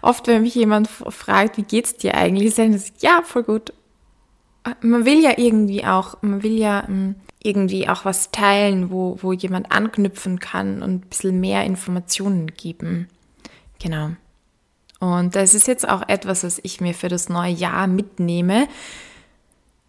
oft, 0.00 0.26
wenn 0.28 0.42
mich 0.42 0.54
jemand 0.54 0.88
fragt, 0.88 1.56
wie 1.56 1.64
geht's 1.64 1.96
dir 1.96 2.14
eigentlich, 2.14 2.54
sagen 2.54 2.78
sie, 2.78 2.92
ja, 3.00 3.22
voll 3.24 3.42
gut. 3.42 3.72
Man 4.80 5.04
will 5.04 5.20
ja 5.20 5.32
irgendwie 5.38 5.84
auch, 5.84 6.22
man 6.22 6.44
will 6.44 6.56
ja 6.56 6.86
hm, 6.86 7.16
irgendwie 7.42 7.88
auch 7.88 8.04
was 8.04 8.30
teilen, 8.30 8.90
wo, 8.90 9.18
wo 9.20 9.32
jemand 9.32 9.72
anknüpfen 9.72 10.38
kann 10.38 10.82
und 10.82 10.90
ein 10.92 11.00
bisschen 11.08 11.40
mehr 11.40 11.64
Informationen 11.64 12.46
geben. 12.46 13.08
Genau. 13.82 14.10
Und 15.00 15.34
das 15.34 15.54
ist 15.54 15.66
jetzt 15.66 15.88
auch 15.88 16.08
etwas, 16.08 16.44
was 16.44 16.60
ich 16.62 16.80
mir 16.80 16.94
für 16.94 17.08
das 17.08 17.28
neue 17.28 17.52
Jahr 17.52 17.88
mitnehme. 17.88 18.68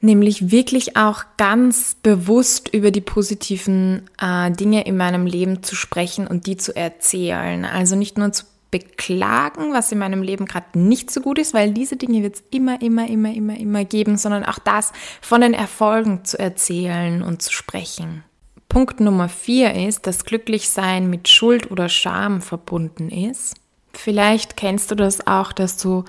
Nämlich 0.04 0.52
wirklich 0.52 0.98
auch 0.98 1.24
ganz 1.38 1.96
bewusst 2.04 2.70
über 2.74 2.92
die 2.92 3.02
positiven 3.02 4.10
äh, 4.22 4.52
Dinge 4.52 4.86
in 4.86 4.98
meinem 4.98 5.26
Leben 5.26 5.64
zu 5.64 5.76
sprechen 5.76 6.28
und 6.28 6.46
die 6.46 6.58
zu 6.58 6.76
erzählen. 6.76 7.66
Also 7.66 7.96
nicht 7.96 8.18
nur 8.18 8.32
zu 8.32 8.46
beklagen, 8.70 9.72
was 9.72 9.92
in 9.92 10.00
meinem 10.00 10.24
Leben 10.24 10.46
gerade 10.46 10.80
nicht 10.80 11.12
so 11.12 11.22
gut 11.22 11.38
ist, 11.38 11.54
weil 11.54 11.72
diese 11.72 11.96
Dinge 11.96 12.24
wird 12.24 12.36
es 12.36 12.44
immer, 12.50 12.82
immer, 12.82 13.08
immer, 13.08 13.32
immer, 13.32 13.56
immer 13.56 13.86
geben, 13.86 14.18
sondern 14.18 14.44
auch 14.44 14.58
das 14.58 14.92
von 15.22 15.42
den 15.42 15.54
Erfolgen 15.54 16.26
zu 16.26 16.40
erzählen 16.40 17.22
und 17.22 17.44
zu 17.44 17.54
sprechen. 17.54 18.24
Punkt 18.70 19.00
Nummer 19.00 19.30
vier 19.30 19.76
ist, 19.88 20.08
dass 20.08 20.26
Glücklichsein 20.26 21.08
mit 21.08 21.30
Schuld 21.30 21.70
oder 21.70 21.88
Scham 21.88 22.42
verbunden 22.42 23.10
ist. 23.10 23.54
Vielleicht 23.94 24.58
kennst 24.58 24.90
du 24.90 24.96
das 24.96 25.28
auch, 25.28 25.54
dass 25.54 25.78
du 25.78 26.04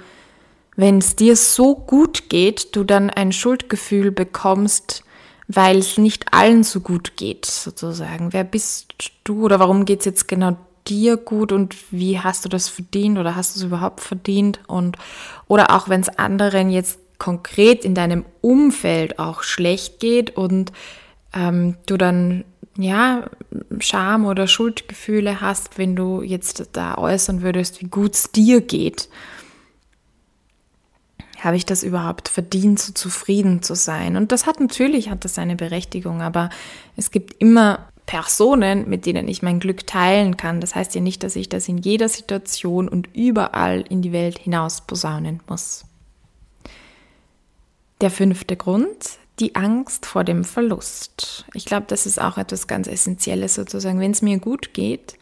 wenn 0.76 0.98
es 0.98 1.16
dir 1.16 1.36
so 1.36 1.74
gut 1.74 2.28
geht, 2.28 2.74
du 2.74 2.84
dann 2.84 3.10
ein 3.10 3.32
Schuldgefühl 3.32 4.10
bekommst, 4.10 5.04
weil 5.46 5.78
es 5.78 5.98
nicht 5.98 6.32
allen 6.32 6.64
so 6.64 6.80
gut 6.80 7.16
geht, 7.16 7.46
sozusagen. 7.46 8.32
Wer 8.32 8.44
bist 8.44 8.92
du 9.24 9.44
oder 9.44 9.60
warum 9.60 9.84
geht 9.84 10.00
es 10.00 10.06
jetzt 10.06 10.28
genau 10.28 10.56
dir 10.88 11.16
gut 11.16 11.52
und 11.52 11.76
wie 11.90 12.18
hast 12.18 12.44
du 12.44 12.48
das 12.48 12.68
verdient 12.68 13.18
oder 13.18 13.36
hast 13.36 13.54
du 13.54 13.60
es 13.60 13.64
überhaupt 13.64 14.00
verdient? 14.00 14.60
Und 14.66 14.96
oder 15.46 15.74
auch 15.74 15.88
wenn 15.88 16.00
es 16.00 16.08
anderen 16.18 16.70
jetzt 16.70 16.98
konkret 17.18 17.84
in 17.84 17.94
deinem 17.94 18.24
Umfeld 18.40 19.18
auch 19.18 19.42
schlecht 19.42 20.00
geht 20.00 20.36
und 20.36 20.72
ähm, 21.32 21.76
du 21.86 21.96
dann 21.96 22.44
ja 22.76 23.24
Scham 23.78 24.26
oder 24.26 24.48
Schuldgefühle 24.48 25.40
hast, 25.40 25.78
wenn 25.78 25.94
du 25.94 26.22
jetzt 26.22 26.70
da 26.72 26.98
äußern 26.98 27.42
würdest, 27.42 27.80
wie 27.80 27.86
gut 27.86 28.14
es 28.14 28.32
dir 28.32 28.60
geht 28.60 29.08
habe 31.44 31.56
ich 31.56 31.66
das 31.66 31.82
überhaupt 31.82 32.28
verdient, 32.28 32.78
so 32.78 32.92
zufrieden 32.92 33.62
zu 33.62 33.74
sein? 33.74 34.16
Und 34.16 34.32
das 34.32 34.46
hat 34.46 34.60
natürlich, 34.60 35.10
hat 35.10 35.24
das 35.24 35.34
seine 35.34 35.56
Berechtigung, 35.56 36.22
aber 36.22 36.50
es 36.96 37.10
gibt 37.10 37.34
immer 37.40 37.88
Personen, 38.06 38.88
mit 38.88 39.06
denen 39.06 39.28
ich 39.28 39.42
mein 39.42 39.60
Glück 39.60 39.86
teilen 39.86 40.36
kann. 40.36 40.60
Das 40.60 40.74
heißt 40.74 40.94
ja 40.94 41.00
nicht, 41.00 41.22
dass 41.22 41.36
ich 41.36 41.48
das 41.48 41.68
in 41.68 41.78
jeder 41.78 42.08
Situation 42.08 42.88
und 42.88 43.08
überall 43.14 43.84
in 43.88 44.02
die 44.02 44.12
Welt 44.12 44.38
hinaus 44.38 44.82
posaunen 44.82 45.40
muss. 45.48 45.84
Der 48.00 48.10
fünfte 48.10 48.56
Grund, 48.56 49.18
die 49.38 49.54
Angst 49.54 50.06
vor 50.06 50.24
dem 50.24 50.44
Verlust. 50.44 51.46
Ich 51.54 51.64
glaube, 51.64 51.86
das 51.88 52.06
ist 52.06 52.20
auch 52.20 52.36
etwas 52.36 52.66
ganz 52.66 52.86
Essentielles 52.86 53.54
sozusagen. 53.54 54.00
Wenn 54.00 54.10
es 54.10 54.22
mir 54.22 54.38
gut 54.38 54.74
geht, 54.74 55.16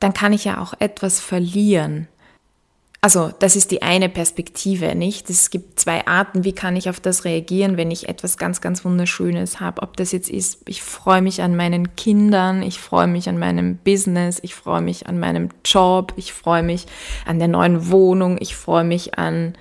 dann 0.00 0.12
kann 0.12 0.32
ich 0.32 0.44
ja 0.44 0.60
auch 0.60 0.74
etwas 0.78 1.20
verlieren 1.20 2.08
also 3.00 3.30
das 3.38 3.54
ist 3.54 3.70
die 3.70 3.82
eine 3.82 4.08
Perspektive, 4.08 4.96
nicht? 4.96 5.30
Es 5.30 5.50
gibt 5.50 5.78
zwei 5.78 6.06
Arten, 6.08 6.42
wie 6.42 6.52
kann 6.52 6.74
ich 6.74 6.90
auf 6.90 6.98
das 6.98 7.24
reagieren, 7.24 7.76
wenn 7.76 7.92
ich 7.92 8.08
etwas 8.08 8.38
ganz, 8.38 8.60
ganz 8.60 8.84
Wunderschönes 8.84 9.60
habe. 9.60 9.82
Ob 9.82 9.96
das 9.96 10.10
jetzt 10.10 10.28
ist, 10.28 10.62
ich 10.66 10.82
freue 10.82 11.22
mich 11.22 11.40
an 11.42 11.54
meinen 11.54 11.94
Kindern, 11.94 12.60
ich 12.62 12.80
freue 12.80 13.06
mich 13.06 13.28
an 13.28 13.38
meinem 13.38 13.76
Business, 13.76 14.40
ich 14.42 14.56
freue 14.56 14.80
mich 14.80 15.06
an 15.06 15.20
meinem 15.20 15.50
Job, 15.64 16.12
ich 16.16 16.32
freue 16.32 16.64
mich 16.64 16.86
an 17.24 17.38
der 17.38 17.46
neuen 17.46 17.88
Wohnung, 17.88 18.36
ich 18.40 18.56
freue 18.56 18.84
mich 18.84 19.16
an, 19.16 19.54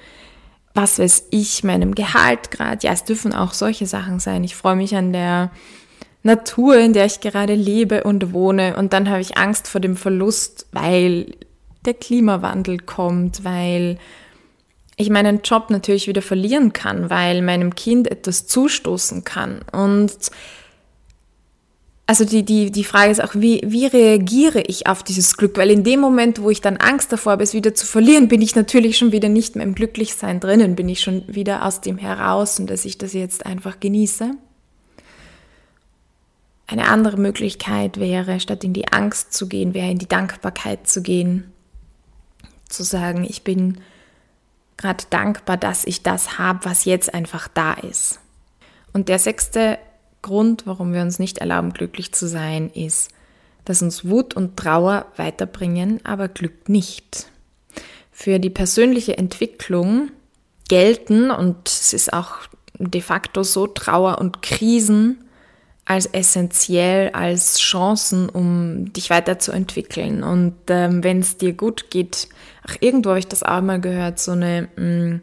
was 0.73 0.97
weiß 0.97 1.27
ich, 1.29 1.63
meinem 1.63 1.93
Gehalt 1.93 2.49
gerade. 2.49 2.87
Ja, 2.87 2.91
es 2.91 3.03
dürfen 3.03 3.33
auch 3.33 3.53
solche 3.53 3.85
Sachen 3.85 4.19
sein. 4.19 4.43
Ich 4.43 4.55
freue 4.55 4.75
mich 4.75 4.95
an 4.95 5.13
der 5.13 5.51
Natur, 6.23 6.77
in 6.77 6.93
der 6.93 7.05
ich 7.05 7.19
gerade 7.19 7.53
lebe 7.53 8.03
und 8.03 8.33
wohne. 8.33 8.75
Und 8.77 8.93
dann 8.93 9.09
habe 9.09 9.21
ich 9.21 9.37
Angst 9.37 9.67
vor 9.67 9.79
dem 9.79 9.95
Verlust, 9.95 10.65
weil 10.71 11.35
der 11.87 11.95
Klimawandel 11.95 12.77
kommt, 12.79 13.43
weil 13.43 13.97
ich 14.97 15.09
meinen 15.09 15.41
Job 15.43 15.69
natürlich 15.69 16.07
wieder 16.07 16.23
verlieren 16.23 16.73
kann, 16.73 17.09
weil 17.09 17.41
meinem 17.41 17.75
Kind 17.75 18.09
etwas 18.09 18.47
zustoßen 18.47 19.23
kann. 19.23 19.61
Und 19.71 20.11
also 22.07 22.25
die, 22.25 22.43
die, 22.43 22.71
die 22.71 22.83
Frage 22.83 23.11
ist 23.11 23.23
auch, 23.23 23.35
wie, 23.35 23.61
wie 23.63 23.85
reagiere 23.85 24.61
ich 24.61 24.87
auf 24.87 25.03
dieses 25.03 25.37
Glück? 25.37 25.55
Weil 25.57 25.69
in 25.69 25.83
dem 25.83 25.99
Moment, 25.99 26.41
wo 26.41 26.49
ich 26.49 26.61
dann 26.61 26.77
Angst 26.77 27.11
davor 27.11 27.33
habe, 27.33 27.43
es 27.43 27.53
wieder 27.53 27.75
zu 27.75 27.85
verlieren, 27.85 28.27
bin 28.27 28.41
ich 28.41 28.55
natürlich 28.55 28.97
schon 28.97 29.11
wieder 29.11 29.29
nicht 29.29 29.55
mehr 29.55 29.65
im 29.65 29.75
Glücklichsein 29.75 30.39
drinnen, 30.39 30.75
bin 30.75 30.89
ich 30.89 31.01
schon 31.01 31.23
wieder 31.27 31.63
aus 31.63 31.81
dem 31.81 31.97
heraus 31.97 32.59
und 32.59 32.69
dass 32.69 32.85
ich 32.85 32.97
das 32.97 33.13
jetzt 33.13 33.45
einfach 33.45 33.79
genieße. 33.79 34.31
Eine 36.65 36.87
andere 36.87 37.17
Möglichkeit 37.17 37.99
wäre, 37.99 38.39
statt 38.39 38.63
in 38.63 38.73
die 38.73 38.91
Angst 38.91 39.33
zu 39.33 39.47
gehen, 39.47 39.73
wäre 39.73 39.91
in 39.91 39.99
die 39.99 40.07
Dankbarkeit 40.07 40.87
zu 40.87 41.03
gehen 41.03 41.53
zu 42.69 42.83
sagen, 42.83 43.25
ich 43.27 43.43
bin 43.43 43.79
gerade 44.77 45.03
dankbar, 45.09 45.57
dass 45.57 45.85
ich 45.85 46.03
das 46.03 46.37
habe, 46.37 46.59
was 46.63 46.85
jetzt 46.85 47.13
einfach 47.13 47.47
da 47.47 47.73
ist. 47.73 48.19
Und 48.93 49.09
der 49.09 49.19
sechste 49.19 49.79
Grund, 50.21 50.65
warum 50.65 50.93
wir 50.93 51.01
uns 51.01 51.19
nicht 51.19 51.39
erlauben, 51.39 51.73
glücklich 51.73 52.13
zu 52.13 52.27
sein, 52.27 52.69
ist, 52.69 53.11
dass 53.65 53.81
uns 53.81 54.05
Wut 54.05 54.33
und 54.35 54.57
Trauer 54.57 55.05
weiterbringen, 55.17 55.99
aber 56.03 56.27
Glück 56.27 56.69
nicht. 56.69 57.27
Für 58.11 58.39
die 58.39 58.49
persönliche 58.49 59.17
Entwicklung 59.17 60.09
gelten, 60.69 61.31
und 61.31 61.67
es 61.67 61.93
ist 61.93 62.13
auch 62.13 62.35
de 62.79 63.01
facto 63.01 63.43
so, 63.43 63.67
Trauer 63.67 64.19
und 64.19 64.41
Krisen 64.41 65.23
als 65.85 66.05
essentiell, 66.07 67.09
als 67.11 67.59
Chancen, 67.59 68.29
um 68.29 68.91
dich 68.93 69.09
weiterzuentwickeln. 69.09 70.23
Und 70.23 70.55
ähm, 70.67 71.03
wenn 71.03 71.19
es 71.19 71.37
dir 71.37 71.53
gut 71.53 71.89
geht, 71.89 72.27
ach, 72.67 72.77
irgendwo 72.79 73.09
habe 73.09 73.19
ich 73.19 73.27
das 73.27 73.43
auch 73.43 73.61
mal 73.61 73.79
gehört, 73.79 74.19
so 74.19 74.31
eine, 74.31 74.67
mh, 74.75 74.83
mm, 74.83 75.21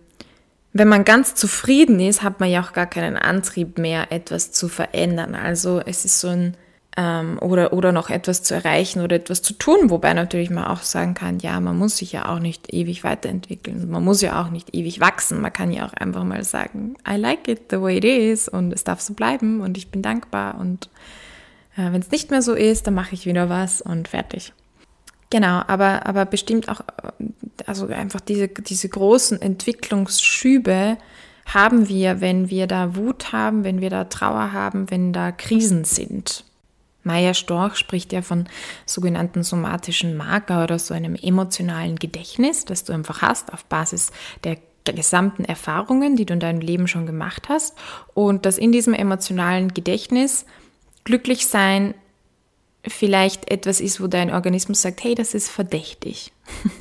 wenn 0.77 0.89
man 0.89 1.05
ganz 1.05 1.37
zufrieden 1.37 2.01
ist, 2.01 2.23
hat 2.23 2.41
man 2.41 2.51
ja 2.51 2.61
auch 2.61 2.73
gar 2.73 2.87
keinen 2.87 3.17
Antrieb 3.17 3.79
mehr, 3.79 4.11
etwas 4.11 4.51
zu 4.51 4.69
verändern. 4.69 5.37
Also 5.37 5.81
es 5.85 6.05
ist 6.05 6.19
so 6.19 6.29
ein 6.29 6.57
ähm, 6.97 7.39
oder, 7.41 7.73
oder 7.73 7.93
noch 7.93 8.11
etwas 8.11 8.43
zu 8.43 8.55
erreichen 8.55 9.01
oder 9.01 9.17
etwas 9.17 9.43
zu 9.43 9.55
tun, 9.55 9.91
wobei 9.91 10.15
natürlich 10.15 10.51
man 10.51 10.65
auch 10.65 10.83
sagen 10.83 11.15
kann, 11.15 11.39
ja, 11.41 11.59
man 11.61 11.77
muss 11.77 11.99
sich 11.99 12.13
ja 12.13 12.29
auch 12.29 12.39
nicht 12.39 12.73
ewig 12.73 13.05
weiterentwickeln, 13.05 13.91
man 13.91 14.05
muss 14.05 14.21
ja 14.21 14.41
auch 14.41 14.51
nicht 14.51 14.75
ewig 14.75 15.01
wachsen, 15.01 15.41
man 15.41 15.53
kann 15.53 15.73
ja 15.73 15.87
auch 15.87 15.93
einfach 15.93 16.25
mal 16.25 16.45
sagen, 16.45 16.95
I 17.09 17.17
like 17.17 17.49
it 17.49 17.63
the 17.71 17.81
way 17.81 17.99
it 17.99 18.05
is 18.05 18.49
und 18.49 18.73
es 18.73 18.85
darf 18.85 19.01
so 19.01 19.15
bleiben 19.15 19.61
und 19.61 19.77
ich 19.77 19.91
bin 19.91 20.03
dankbar 20.03 20.59
und 20.59 20.89
äh, 21.77 21.93
wenn 21.93 22.01
es 22.01 22.11
nicht 22.11 22.31
mehr 22.31 22.43
so 22.43 22.55
ist, 22.55 22.87
dann 22.87 22.95
mache 22.95 23.15
ich 23.15 23.27
wieder 23.27 23.49
was 23.49 23.81
und 23.81 24.09
fertig. 24.09 24.53
Genau, 25.35 25.63
aber, 25.67 26.07
aber 26.07 26.27
bestimmt 26.27 26.69
auch, 26.69 26.79
äh, 26.79 27.25
also 27.67 27.89
einfach 27.89 28.21
diese, 28.21 28.47
diese 28.47 28.89
großen 28.89 29.43
Entwicklungsschübe 29.43 30.97
haben 31.47 31.89
wir, 31.89 32.21
wenn 32.21 32.51
wir 32.51 32.69
da 32.69 32.95
Wut 32.95 33.33
haben, 33.33 33.65
wenn 33.65 33.81
wir 33.81 33.91
da 33.91 34.05
Trauer 34.05 34.53
haben, 34.53 34.93
wenn 34.93 35.13
da 35.13 35.33
Krisen 35.33 35.83
sind. 35.83 36.45
Maya 37.03 37.35
Storch 37.35 37.75
spricht 37.75 38.13
ja 38.13 38.23
von 38.23 38.49
sogenannten 38.87 39.43
somatischen 39.43 40.17
Marker 40.17 40.63
oder 40.63 40.79
so 40.79 40.95
einem 40.95 41.17
emotionalen 41.17 41.97
Gedächtnis, 41.97 42.65
das 42.65 42.85
du 42.85 42.93
einfach 42.93 43.21
hast 43.21 43.53
auf 43.53 43.65
Basis 43.65 44.13
der 44.45 44.59
gesamten 44.85 45.45
Erfahrungen, 45.45 46.15
die 46.15 46.27
du 46.27 46.35
in 46.35 46.41
deinem 46.41 46.61
Leben 46.61 46.87
schon 46.87 47.07
gemacht 47.07 47.49
hast 47.49 47.77
und 48.15 48.47
dass 48.47 48.57
in 48.57 48.71
diesem 48.71 48.95
emotionalen 48.95 49.75
Gedächtnis 49.75 50.47
glücklich 51.03 51.49
sein 51.49 51.95
vielleicht 52.87 53.51
etwas 53.51 53.81
ist, 53.81 54.01
wo 54.01 54.07
dein 54.07 54.33
Organismus 54.33 54.83
sagt, 54.83 55.05
hey, 55.05 55.15
das 55.15 55.35
ist 55.35 55.49
verdächtig. 55.49 56.33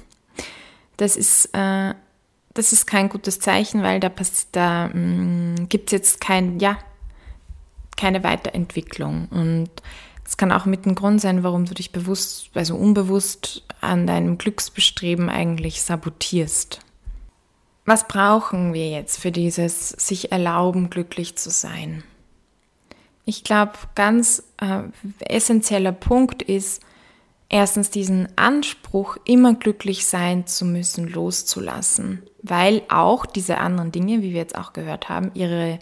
Das 0.97 1.17
ist, 1.17 1.49
äh, 1.53 1.95
das 2.53 2.71
ist 2.71 2.85
kein 2.85 3.09
gutes 3.09 3.39
Zeichen, 3.39 3.81
weil 3.81 3.99
da, 3.99 4.11
da 4.51 4.87
mm, 4.89 5.67
gibt 5.67 5.87
es 5.87 5.91
jetzt 5.91 6.21
kein, 6.21 6.59
ja, 6.59 6.77
keine 7.97 8.23
Weiterentwicklung. 8.23 9.27
Und 9.31 9.69
es 10.25 10.37
kann 10.37 10.51
auch 10.51 10.65
mit 10.65 10.85
ein 10.85 10.95
Grund 10.95 11.19
sein, 11.19 11.43
warum 11.43 11.65
du 11.65 11.73
dich 11.73 11.91
bewusst, 11.91 12.51
also 12.53 12.75
unbewusst 12.75 13.63
an 13.81 14.07
deinem 14.07 14.37
Glücksbestreben 14.37 15.29
eigentlich 15.29 15.81
sabotierst. 15.81 16.79
Was 17.85 18.07
brauchen 18.07 18.73
wir 18.73 18.89
jetzt 18.89 19.19
für 19.19 19.31
dieses 19.31 19.89
sich 19.89 20.31
erlauben, 20.31 20.89
glücklich 20.89 21.35
zu 21.35 21.49
sein? 21.49 22.03
Ich 23.25 23.43
glaube, 23.43 23.73
ganz 23.95 24.43
äh, 24.57 24.83
essentieller 25.19 25.93
Punkt 25.93 26.41
ist, 26.41 26.81
erstens 27.49 27.89
diesen 27.89 28.27
Anspruch, 28.35 29.17
immer 29.25 29.53
glücklich 29.53 30.05
sein 30.05 30.47
zu 30.47 30.65
müssen, 30.65 31.07
loszulassen, 31.07 32.23
weil 32.41 32.81
auch 32.89 33.25
diese 33.25 33.59
anderen 33.59 33.91
Dinge, 33.91 34.21
wie 34.21 34.31
wir 34.31 34.39
jetzt 34.39 34.57
auch 34.57 34.73
gehört 34.73 35.07
haben, 35.07 35.31
ihre, 35.33 35.79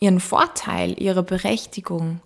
ihren 0.00 0.20
Vorteil, 0.20 1.00
ihre 1.00 1.22
Berechtigung 1.22 2.20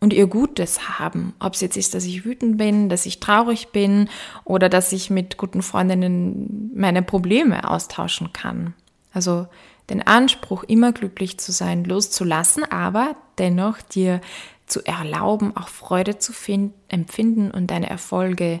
und 0.00 0.12
ihr 0.12 0.26
Gutes 0.26 0.98
haben. 0.98 1.34
Ob 1.40 1.54
es 1.54 1.60
jetzt 1.60 1.76
ist, 1.76 1.94
dass 1.94 2.04
ich 2.04 2.24
wütend 2.24 2.58
bin, 2.58 2.88
dass 2.88 3.06
ich 3.06 3.20
traurig 3.20 3.68
bin 3.68 4.08
oder 4.44 4.68
dass 4.68 4.92
ich 4.92 5.10
mit 5.10 5.36
guten 5.36 5.62
Freundinnen 5.62 6.70
meine 6.74 7.02
Probleme 7.02 7.68
austauschen 7.68 8.32
kann. 8.32 8.74
Also 9.12 9.46
den 9.90 10.06
Anspruch, 10.06 10.64
immer 10.64 10.92
glücklich 10.92 11.38
zu 11.38 11.52
sein, 11.52 11.84
loszulassen, 11.84 12.64
aber 12.64 13.16
dennoch 13.38 13.82
dir 13.82 14.20
zu 14.66 14.84
erlauben, 14.86 15.56
auch 15.56 15.68
Freude 15.68 16.18
zu 16.18 16.32
finden, 16.32 16.74
empfinden 16.88 17.50
und 17.50 17.70
deine 17.70 17.90
Erfolge 17.90 18.60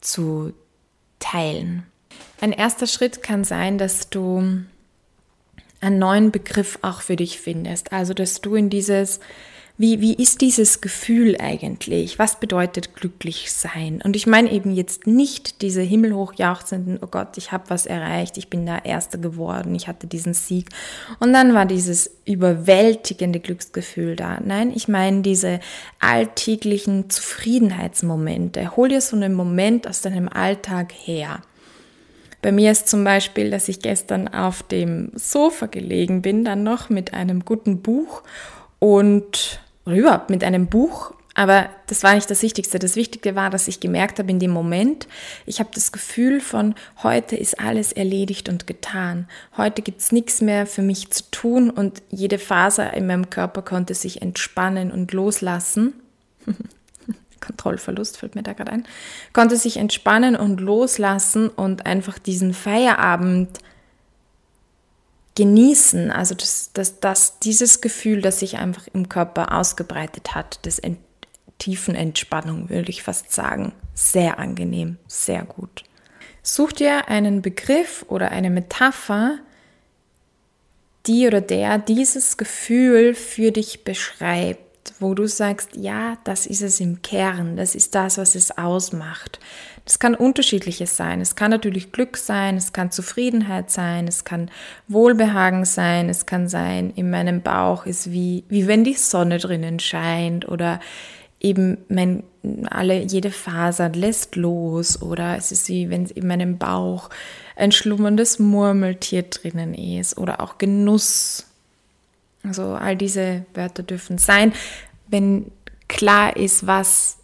zu 0.00 0.52
teilen. 1.18 1.84
Ein 2.40 2.52
erster 2.52 2.86
Schritt 2.86 3.22
kann 3.22 3.44
sein, 3.44 3.78
dass 3.78 4.10
du 4.10 4.62
einen 5.80 5.98
neuen 5.98 6.30
Begriff 6.30 6.78
auch 6.82 7.00
für 7.00 7.16
dich 7.16 7.40
findest. 7.40 7.92
Also, 7.92 8.14
dass 8.14 8.40
du 8.40 8.54
in 8.54 8.70
dieses 8.70 9.20
wie, 9.80 10.00
wie 10.00 10.14
ist 10.14 10.40
dieses 10.40 10.80
Gefühl 10.80 11.36
eigentlich? 11.40 12.18
Was 12.18 12.40
bedeutet 12.40 12.96
glücklich 12.96 13.52
sein? 13.52 14.02
Und 14.04 14.16
ich 14.16 14.26
meine 14.26 14.50
eben 14.50 14.72
jetzt 14.72 15.06
nicht 15.06 15.62
diese 15.62 15.82
himmelhochjauchzenden, 15.82 16.98
oh 17.00 17.06
Gott, 17.06 17.38
ich 17.38 17.52
habe 17.52 17.70
was 17.70 17.86
erreicht, 17.86 18.38
ich 18.38 18.50
bin 18.50 18.66
der 18.66 18.84
Erste 18.84 19.20
geworden, 19.20 19.76
ich 19.76 19.86
hatte 19.86 20.08
diesen 20.08 20.34
Sieg. 20.34 20.70
Und 21.20 21.32
dann 21.32 21.54
war 21.54 21.64
dieses 21.64 22.10
überwältigende 22.24 23.38
Glücksgefühl 23.38 24.16
da. 24.16 24.40
Nein, 24.44 24.72
ich 24.74 24.88
meine 24.88 25.22
diese 25.22 25.60
alltäglichen 26.00 27.08
Zufriedenheitsmomente. 27.08 28.76
Hol 28.76 28.88
dir 28.88 29.00
so 29.00 29.14
einen 29.14 29.32
Moment 29.32 29.86
aus 29.86 30.00
deinem 30.00 30.28
Alltag 30.28 30.92
her. 30.92 31.40
Bei 32.42 32.50
mir 32.50 32.72
ist 32.72 32.88
zum 32.88 33.04
Beispiel, 33.04 33.50
dass 33.50 33.68
ich 33.68 33.78
gestern 33.78 34.26
auf 34.26 34.64
dem 34.64 35.12
Sofa 35.14 35.66
gelegen 35.66 36.20
bin, 36.20 36.44
dann 36.44 36.64
noch 36.64 36.90
mit 36.90 37.14
einem 37.14 37.44
guten 37.44 37.80
Buch 37.80 38.24
und 38.80 39.60
oder 39.88 39.96
überhaupt 39.96 40.30
mit 40.30 40.44
einem 40.44 40.66
Buch. 40.66 41.14
Aber 41.34 41.68
das 41.86 42.02
war 42.02 42.14
nicht 42.14 42.28
das 42.30 42.42
Wichtigste. 42.42 42.80
Das 42.80 42.96
Wichtige 42.96 43.36
war, 43.36 43.48
dass 43.48 43.68
ich 43.68 43.78
gemerkt 43.78 44.18
habe 44.18 44.30
in 44.30 44.40
dem 44.40 44.50
Moment, 44.50 45.06
ich 45.46 45.60
habe 45.60 45.70
das 45.72 45.92
Gefühl 45.92 46.40
von, 46.40 46.74
heute 47.02 47.36
ist 47.36 47.60
alles 47.60 47.92
erledigt 47.92 48.48
und 48.48 48.66
getan. 48.66 49.28
Heute 49.56 49.82
gibt 49.82 50.00
es 50.00 50.10
nichts 50.10 50.40
mehr 50.40 50.66
für 50.66 50.82
mich 50.82 51.10
zu 51.10 51.22
tun 51.30 51.70
und 51.70 52.02
jede 52.10 52.38
Faser 52.38 52.92
in 52.92 53.06
meinem 53.06 53.30
Körper 53.30 53.62
konnte 53.62 53.94
sich 53.94 54.20
entspannen 54.20 54.90
und 54.90 55.12
loslassen. 55.12 55.94
Kontrollverlust 57.40 58.18
fällt 58.18 58.34
mir 58.34 58.42
da 58.42 58.52
gerade 58.52 58.72
ein. 58.72 58.84
Konnte 59.32 59.56
sich 59.56 59.76
entspannen 59.76 60.34
und 60.34 60.60
loslassen 60.60 61.48
und 61.48 61.86
einfach 61.86 62.18
diesen 62.18 62.52
Feierabend 62.52 63.60
genießen. 65.38 66.10
Also 66.10 66.34
dass 66.34 66.72
das, 66.74 66.98
das, 66.98 67.38
dieses 67.38 67.80
Gefühl, 67.80 68.20
das 68.20 68.40
sich 68.40 68.58
einfach 68.58 68.88
im 68.92 69.08
Körper 69.08 69.56
ausgebreitet 69.56 70.34
hat, 70.34 70.66
des 70.66 70.80
Ent 70.80 70.98
tiefen 71.58 71.94
Entspannung, 71.94 72.68
würde 72.70 72.90
ich 72.90 73.02
fast 73.02 73.32
sagen. 73.32 73.72
Sehr 73.94 74.38
angenehm, 74.38 74.96
sehr 75.06 75.44
gut. 75.44 75.84
Such 76.42 76.72
dir 76.72 77.08
einen 77.08 77.40
Begriff 77.42 78.04
oder 78.08 78.30
eine 78.30 78.50
Metapher, 78.50 79.38
die 81.06 81.26
oder 81.26 81.40
der 81.40 81.78
dieses 81.78 82.36
Gefühl 82.36 83.14
für 83.14 83.50
dich 83.52 83.84
beschreibt 83.84 84.67
wo 85.00 85.14
du 85.14 85.26
sagst, 85.26 85.76
ja, 85.76 86.16
das 86.24 86.46
ist 86.46 86.62
es 86.62 86.80
im 86.80 87.02
Kern, 87.02 87.56
das 87.56 87.74
ist 87.74 87.94
das, 87.94 88.18
was 88.18 88.34
es 88.34 88.56
ausmacht. 88.56 89.38
Das 89.84 89.98
kann 89.98 90.14
unterschiedliches 90.14 90.96
sein. 90.96 91.20
Es 91.20 91.34
kann 91.34 91.50
natürlich 91.50 91.92
Glück 91.92 92.18
sein, 92.18 92.56
es 92.56 92.74
kann 92.74 92.90
Zufriedenheit 92.90 93.70
sein, 93.70 94.06
es 94.06 94.24
kann 94.24 94.50
Wohlbehagen 94.86 95.64
sein, 95.64 96.10
es 96.10 96.26
kann 96.26 96.46
sein, 96.46 96.92
in 96.94 97.10
meinem 97.10 97.40
Bauch 97.40 97.86
ist 97.86 98.12
wie, 98.12 98.44
wie 98.48 98.66
wenn 98.66 98.84
die 98.84 98.94
Sonne 98.94 99.38
drinnen 99.38 99.78
scheint 99.78 100.46
oder 100.46 100.80
eben 101.40 101.78
mein, 101.88 102.22
alle, 102.70 103.02
jede 103.02 103.30
Faser 103.30 103.88
lässt 103.88 104.36
los 104.36 105.00
oder 105.00 105.36
es 105.36 105.52
ist 105.52 105.68
wie 105.68 105.88
wenn 105.90 106.06
in 106.06 106.26
meinem 106.26 106.58
Bauch 106.58 107.10
ein 107.56 107.72
schlummerndes 107.72 108.38
Murmeltier 108.38 109.22
drinnen 109.22 109.74
ist 109.74 110.18
oder 110.18 110.40
auch 110.40 110.58
Genuss. 110.58 111.47
Also 112.42 112.74
all 112.74 112.96
diese 112.96 113.44
Wörter 113.54 113.82
dürfen 113.82 114.18
sein 114.18 114.52
wenn 115.08 115.50
klar 115.88 116.36
ist, 116.36 116.66
was, 116.66 117.18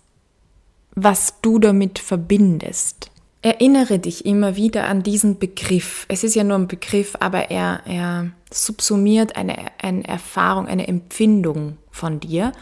was 0.95 1.41
du 1.43 1.59
damit 1.59 1.99
verbindest. 1.99 3.11
Erinnere 3.43 3.99
dich 3.99 4.25
immer 4.25 4.57
wieder 4.57 4.89
an 4.89 5.03
diesen 5.03 5.39
Begriff. 5.39 6.07
Es 6.09 6.25
ist 6.25 6.35
ja 6.35 6.45
nur 6.45 6.57
ein 6.57 6.69
Begriff, 6.69 7.15
aber 7.21 7.51
er, 7.51 7.83
er 7.85 8.31
subsumiert 8.51 9.37
eine, 9.37 9.57
eine 9.83 10.07
Erfahrung, 10.09 10.67
eine 10.67 10.89
Empfindung 10.89 11.77
von 11.91 12.21
dir 12.21 12.53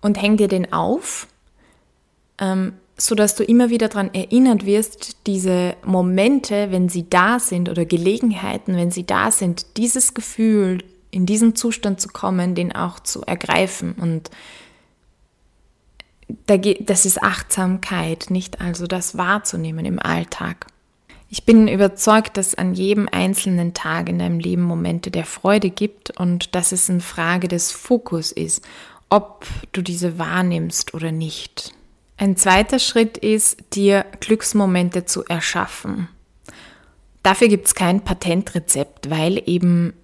und 0.00 0.20
häng 0.20 0.38
dir 0.38 0.48
den 0.48 0.72
auf, 0.72 1.26
ähm, 2.38 2.72
sodass 2.96 3.34
du 3.34 3.44
immer 3.44 3.68
wieder 3.68 3.88
daran 3.88 4.14
erinnert 4.14 4.64
wirst, 4.64 5.26
diese 5.26 5.74
Momente, 5.84 6.70
wenn 6.70 6.88
sie 6.88 7.08
da 7.08 7.38
sind 7.38 7.68
oder 7.68 7.84
Gelegenheiten, 7.84 8.76
wenn 8.76 8.90
sie 8.90 9.04
da 9.04 9.30
sind, 9.30 9.76
dieses 9.76 10.14
Gefühl, 10.14 10.78
in 11.10 11.26
diesen 11.26 11.54
Zustand 11.54 12.00
zu 12.00 12.08
kommen, 12.08 12.54
den 12.54 12.74
auch 12.74 13.00
zu 13.00 13.22
ergreifen 13.22 13.94
und 13.94 14.30
das 16.46 17.06
ist 17.06 17.22
Achtsamkeit, 17.22 18.26
nicht 18.30 18.60
also 18.60 18.86
das 18.86 19.16
wahrzunehmen 19.16 19.84
im 19.84 19.98
Alltag. 19.98 20.66
Ich 21.28 21.44
bin 21.44 21.68
überzeugt, 21.68 22.36
dass 22.36 22.56
an 22.56 22.74
jedem 22.74 23.08
einzelnen 23.10 23.72
Tag 23.72 24.08
in 24.08 24.18
deinem 24.18 24.40
Leben 24.40 24.62
Momente 24.62 25.10
der 25.10 25.24
Freude 25.24 25.70
gibt 25.70 26.10
und 26.18 26.54
dass 26.54 26.72
es 26.72 26.90
eine 26.90 27.00
Frage 27.00 27.46
des 27.46 27.70
Fokus 27.70 28.32
ist, 28.32 28.64
ob 29.10 29.46
du 29.72 29.82
diese 29.82 30.18
wahrnimmst 30.18 30.92
oder 30.92 31.12
nicht. 31.12 31.72
Ein 32.16 32.36
zweiter 32.36 32.78
Schritt 32.78 33.16
ist, 33.16 33.74
dir 33.74 34.04
Glücksmomente 34.18 35.04
zu 35.04 35.24
erschaffen. 35.24 36.08
Dafür 37.22 37.48
gibt 37.48 37.66
es 37.66 37.74
kein 37.74 38.02
Patentrezept, 38.02 39.08
weil 39.08 39.42
eben 39.46 39.94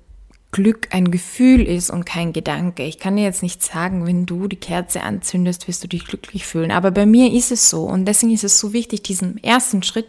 Glück 0.52 0.88
ein 0.90 1.11
Gefühl 1.11 1.62
ist 1.66 1.90
und 1.90 2.06
kein 2.06 2.32
Gedanke. 2.32 2.85
Ich 2.85 2.98
kann 2.98 3.16
dir 3.16 3.24
jetzt 3.24 3.42
nicht 3.42 3.62
sagen, 3.62 4.06
wenn 4.06 4.24
du 4.26 4.48
die 4.48 4.56
Kerze 4.56 5.02
anzündest, 5.02 5.68
wirst 5.68 5.85
du 5.85 5.88
dich 5.88 6.06
glücklich 6.06 6.46
fühlen. 6.46 6.70
Aber 6.70 6.90
bei 6.90 7.04
mir 7.04 7.32
ist 7.32 7.52
es 7.52 7.68
so. 7.68 7.85
Und 7.85 8.06
deswegen 8.06 8.32
ist 8.32 8.44
es 8.44 8.59
so 8.59 8.72
wichtig, 8.72 9.02
diesen 9.02 9.42
ersten 9.42 9.82
Schritt, 9.82 10.06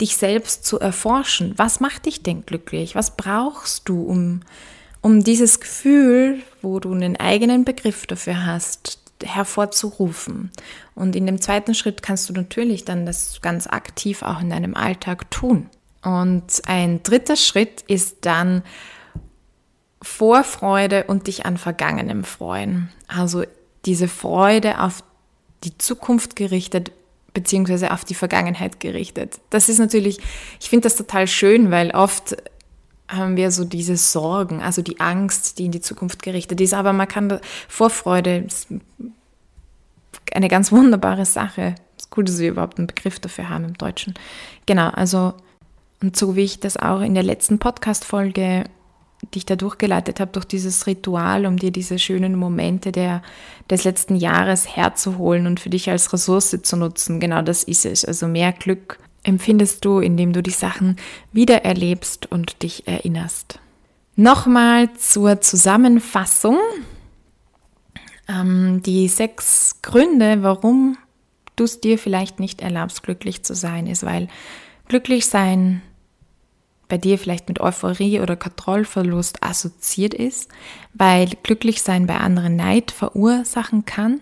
dich 0.00 0.16
selbst 0.16 0.64
zu 0.64 0.80
erforschen. 0.80 1.54
Was 1.56 1.80
macht 1.80 2.06
dich 2.06 2.22
denn 2.22 2.44
glücklich? 2.44 2.94
Was 2.94 3.16
brauchst 3.16 3.88
du, 3.88 4.02
um, 4.02 4.40
um 5.00 5.22
dieses 5.22 5.60
Gefühl, 5.60 6.40
wo 6.60 6.80
du 6.80 6.92
einen 6.92 7.16
eigenen 7.16 7.64
Begriff 7.64 8.06
dafür 8.06 8.44
hast, 8.44 8.98
hervorzurufen. 9.22 10.50
Und 10.94 11.16
in 11.16 11.26
dem 11.26 11.40
zweiten 11.40 11.74
Schritt 11.74 12.02
kannst 12.02 12.28
du 12.28 12.32
natürlich 12.32 12.84
dann 12.84 13.06
das 13.06 13.40
ganz 13.40 13.66
aktiv 13.66 14.22
auch 14.22 14.40
in 14.40 14.50
deinem 14.50 14.74
Alltag 14.74 15.30
tun. 15.30 15.68
Und 16.02 16.62
ein 16.66 17.02
dritter 17.02 17.36
Schritt 17.36 17.82
ist 17.86 18.18
dann, 18.22 18.62
Vorfreude 20.04 21.04
und 21.04 21.26
dich 21.26 21.46
an 21.46 21.56
Vergangenem 21.56 22.24
freuen. 22.24 22.90
Also 23.08 23.44
diese 23.86 24.06
Freude 24.06 24.80
auf 24.80 25.02
die 25.64 25.76
Zukunft 25.78 26.36
gerichtet, 26.36 26.92
beziehungsweise 27.32 27.90
auf 27.90 28.04
die 28.04 28.14
Vergangenheit 28.14 28.80
gerichtet. 28.80 29.40
Das 29.50 29.68
ist 29.68 29.78
natürlich, 29.78 30.18
ich 30.60 30.68
finde 30.68 30.84
das 30.84 30.96
total 30.96 31.26
schön, 31.26 31.70
weil 31.70 31.90
oft 31.92 32.36
haben 33.08 33.36
wir 33.36 33.50
so 33.50 33.64
diese 33.64 33.96
Sorgen, 33.96 34.62
also 34.62 34.82
die 34.82 35.00
Angst, 35.00 35.58
die 35.58 35.66
in 35.66 35.72
die 35.72 35.80
Zukunft 35.80 36.22
gerichtet 36.22 36.60
ist. 36.60 36.74
Aber 36.74 36.92
man 36.92 37.08
kann 37.08 37.40
Vorfreude, 37.68 38.44
ist 38.46 38.68
eine 40.32 40.48
ganz 40.48 40.70
wunderbare 40.70 41.24
Sache. 41.24 41.76
Es 41.96 42.04
ist 42.04 42.16
cool, 42.16 42.24
dass 42.24 42.38
wir 42.38 42.50
überhaupt 42.50 42.78
einen 42.78 42.86
Begriff 42.86 43.20
dafür 43.20 43.48
haben 43.48 43.64
im 43.64 43.74
Deutschen. 43.74 44.14
Genau, 44.66 44.88
also, 44.90 45.32
und 46.02 46.16
so 46.16 46.36
wie 46.36 46.44
ich 46.44 46.60
das 46.60 46.76
auch 46.76 47.00
in 47.00 47.14
der 47.14 47.22
letzten 47.22 47.58
Podcast-Folge 47.58 48.64
die 49.32 49.38
ich 49.38 49.46
da 49.46 49.56
durchgeleitet 49.56 50.20
habe, 50.20 50.32
durch 50.32 50.44
dieses 50.44 50.86
Ritual, 50.86 51.46
um 51.46 51.56
dir 51.56 51.70
diese 51.70 51.98
schönen 51.98 52.36
Momente 52.36 52.92
der, 52.92 53.22
des 53.70 53.84
letzten 53.84 54.16
Jahres 54.16 54.76
herzuholen 54.76 55.46
und 55.46 55.60
für 55.60 55.70
dich 55.70 55.90
als 55.90 56.12
Ressource 56.12 56.56
zu 56.62 56.76
nutzen. 56.76 57.20
Genau 57.20 57.42
das 57.42 57.64
ist 57.64 57.86
es. 57.86 58.04
Also 58.04 58.26
mehr 58.26 58.52
Glück 58.52 58.98
empfindest 59.22 59.84
du, 59.84 60.00
indem 60.00 60.32
du 60.32 60.42
die 60.42 60.50
Sachen 60.50 60.96
wieder 61.32 61.64
erlebst 61.64 62.30
und 62.30 62.62
dich 62.62 62.86
erinnerst. 62.86 63.58
Nochmal 64.16 64.92
zur 64.94 65.40
Zusammenfassung. 65.40 66.58
Ähm, 68.28 68.82
die 68.82 69.08
sechs 69.08 69.82
Gründe, 69.82 70.42
warum 70.42 70.96
du 71.56 71.64
es 71.64 71.80
dir 71.80 71.98
vielleicht 71.98 72.40
nicht 72.40 72.60
erlaubst, 72.60 73.02
glücklich 73.02 73.42
zu 73.42 73.54
sein, 73.54 73.86
ist, 73.86 74.04
weil 74.04 74.28
glücklich 74.88 75.26
sein 75.26 75.82
bei 76.88 76.98
dir 76.98 77.18
vielleicht 77.18 77.48
mit 77.48 77.60
Euphorie 77.60 78.20
oder 78.20 78.36
Kontrollverlust 78.36 79.42
assoziiert 79.42 80.14
ist, 80.14 80.48
weil 80.92 81.30
Glücklichsein 81.42 82.06
bei 82.06 82.16
anderen 82.16 82.56
Neid 82.56 82.90
verursachen 82.90 83.84
kann, 83.84 84.20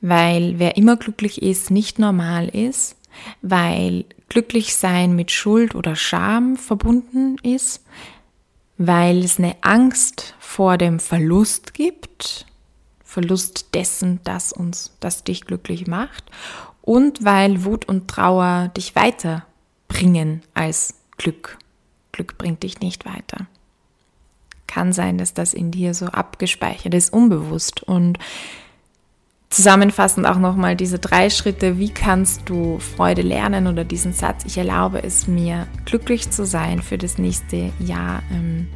weil 0.00 0.58
wer 0.58 0.76
immer 0.76 0.96
glücklich 0.96 1.42
ist, 1.42 1.70
nicht 1.70 1.98
normal 1.98 2.48
ist, 2.48 2.96
weil 3.42 4.04
Glücklichsein 4.28 5.14
mit 5.14 5.30
Schuld 5.30 5.74
oder 5.74 5.96
Scham 5.96 6.56
verbunden 6.56 7.36
ist, 7.42 7.84
weil 8.78 9.24
es 9.24 9.38
eine 9.38 9.56
Angst 9.60 10.34
vor 10.38 10.78
dem 10.78 11.00
Verlust 11.00 11.74
gibt, 11.74 12.46
Verlust 13.04 13.74
dessen, 13.74 14.20
das 14.24 14.52
uns, 14.52 14.96
das 15.00 15.24
dich 15.24 15.44
glücklich 15.44 15.86
macht, 15.86 16.24
und 16.80 17.24
weil 17.24 17.64
Wut 17.64 17.88
und 17.88 18.08
Trauer 18.08 18.70
dich 18.76 18.94
weiterbringen 18.94 20.42
als 20.54 20.94
Glück. 21.18 21.58
Glück 22.20 22.36
bringt 22.36 22.62
dich 22.64 22.80
nicht 22.80 23.06
weiter. 23.06 23.46
Kann 24.66 24.92
sein, 24.92 25.16
dass 25.16 25.32
das 25.32 25.54
in 25.54 25.70
dir 25.70 25.94
so 25.94 26.04
abgespeichert 26.04 26.92
ist, 26.92 27.14
unbewusst. 27.14 27.82
Und 27.82 28.18
zusammenfassend 29.48 30.26
auch 30.26 30.36
nochmal 30.36 30.76
diese 30.76 30.98
drei 30.98 31.30
Schritte, 31.30 31.78
wie 31.78 31.88
kannst 31.88 32.42
du 32.44 32.78
Freude 32.78 33.22
lernen 33.22 33.66
oder 33.66 33.84
diesen 33.84 34.12
Satz, 34.12 34.44
ich 34.44 34.58
erlaube 34.58 35.02
es 35.02 35.28
mir, 35.28 35.66
glücklich 35.86 36.30
zu 36.30 36.44
sein 36.44 36.82
für 36.82 36.98
das 36.98 37.16
nächste 37.16 37.72
Jahr. 37.78 38.22
Ähm, 38.30 38.68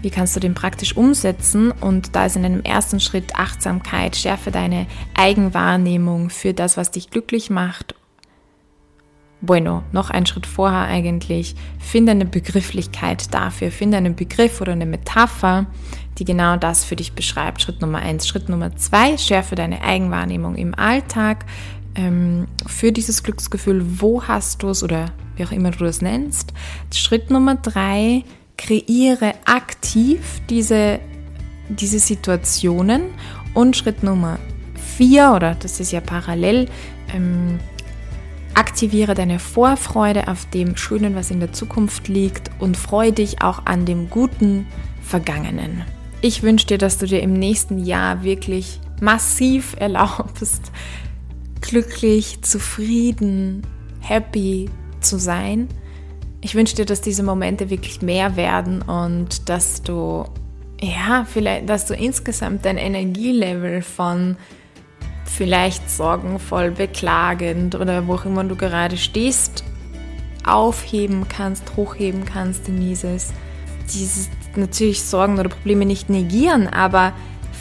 Wie 0.00 0.08
kannst 0.08 0.34
du 0.36 0.40
den 0.40 0.54
praktisch 0.54 0.96
umsetzen? 0.96 1.70
Und 1.70 2.16
da 2.16 2.24
ist 2.24 2.36
in 2.36 2.46
einem 2.46 2.62
ersten 2.62 2.98
Schritt 2.98 3.36
Achtsamkeit, 3.36 4.16
schärfe 4.16 4.50
deine 4.50 4.86
Eigenwahrnehmung 5.14 6.30
für 6.30 6.54
das, 6.54 6.78
was 6.78 6.90
dich 6.90 7.10
glücklich 7.10 7.50
macht. 7.50 7.94
Bueno, 9.42 9.82
noch 9.92 10.10
ein 10.10 10.24
Schritt 10.24 10.46
vorher 10.46 10.86
eigentlich, 10.86 11.54
finde 11.78 12.12
eine 12.12 12.24
Begrifflichkeit 12.24 13.34
dafür, 13.34 13.70
finde 13.70 13.98
einen 13.98 14.16
Begriff 14.16 14.60
oder 14.62 14.72
eine 14.72 14.86
Metapher, 14.86 15.66
die 16.18 16.24
genau 16.24 16.56
das 16.56 16.84
für 16.84 16.96
dich 16.96 17.12
beschreibt. 17.12 17.60
Schritt 17.60 17.82
Nummer 17.82 17.98
eins. 17.98 18.26
Schritt 18.26 18.48
Nummer 18.48 18.74
zwei, 18.76 19.18
schärfe 19.18 19.54
deine 19.54 19.82
Eigenwahrnehmung 19.82 20.56
im 20.56 20.74
Alltag 20.74 21.44
ähm, 21.94 22.46
für 22.66 22.92
dieses 22.92 23.22
Glücksgefühl. 23.22 23.84
Wo 24.00 24.22
hast 24.22 24.62
du 24.62 24.70
es 24.70 24.82
oder 24.82 25.12
wie 25.36 25.44
auch 25.44 25.52
immer 25.52 25.70
du 25.70 25.84
das 25.84 26.00
nennst? 26.00 26.54
Schritt 26.92 27.30
Nummer 27.30 27.56
drei, 27.56 28.24
kreiere 28.56 29.34
aktiv 29.44 30.40
diese, 30.48 30.98
diese 31.68 31.98
Situationen. 31.98 33.02
Und 33.52 33.76
Schritt 33.76 34.02
Nummer 34.02 34.38
vier, 34.96 35.32
oder 35.34 35.54
das 35.56 35.78
ist 35.78 35.92
ja 35.92 36.00
parallel, 36.00 36.68
ähm, 37.14 37.58
aktiviere 38.56 39.14
deine 39.14 39.38
Vorfreude 39.38 40.28
auf 40.28 40.48
dem 40.50 40.76
Schönen, 40.76 41.14
was 41.14 41.30
in 41.30 41.40
der 41.40 41.52
Zukunft 41.52 42.08
liegt 42.08 42.50
und 42.58 42.76
freue 42.76 43.12
dich 43.12 43.42
auch 43.42 43.66
an 43.66 43.84
dem 43.84 44.10
guten 44.10 44.66
Vergangenen. 45.02 45.82
Ich 46.22 46.42
wünsche 46.42 46.66
dir, 46.66 46.78
dass 46.78 46.98
du 46.98 47.06
dir 47.06 47.20
im 47.20 47.34
nächsten 47.34 47.78
Jahr 47.78 48.22
wirklich 48.22 48.80
massiv 49.00 49.76
erlaubst, 49.78 50.72
glücklich, 51.60 52.42
zufrieden, 52.42 53.62
happy 54.00 54.70
zu 55.00 55.18
sein 55.18 55.68
ich 56.46 56.54
wünsche 56.54 56.76
dir, 56.76 56.84
dass 56.84 57.00
diese 57.00 57.24
Momente 57.24 57.70
wirklich 57.70 58.02
mehr 58.02 58.36
werden 58.36 58.80
und 58.80 59.48
dass 59.48 59.82
du, 59.82 60.24
ja, 60.80 61.26
vielleicht, 61.28 61.68
dass 61.68 61.86
du 61.86 61.94
insgesamt 61.94 62.64
dein 62.64 62.76
Energielevel 62.76 63.82
von 63.82 64.36
vielleicht 65.26 65.90
sorgenvoll, 65.90 66.70
beklagend 66.70 67.74
oder 67.74 68.06
wo 68.06 68.14
auch 68.14 68.24
immer 68.24 68.44
du 68.44 68.56
gerade 68.56 68.96
stehst, 68.96 69.64
aufheben 70.44 71.26
kannst, 71.28 71.76
hochheben 71.76 72.24
kannst, 72.24 72.66
Denises. 72.66 73.32
Dieses 73.92 74.30
natürlich 74.56 75.02
Sorgen 75.02 75.38
oder 75.38 75.48
Probleme 75.48 75.84
nicht 75.84 76.08
negieren, 76.08 76.66
aber 76.68 77.12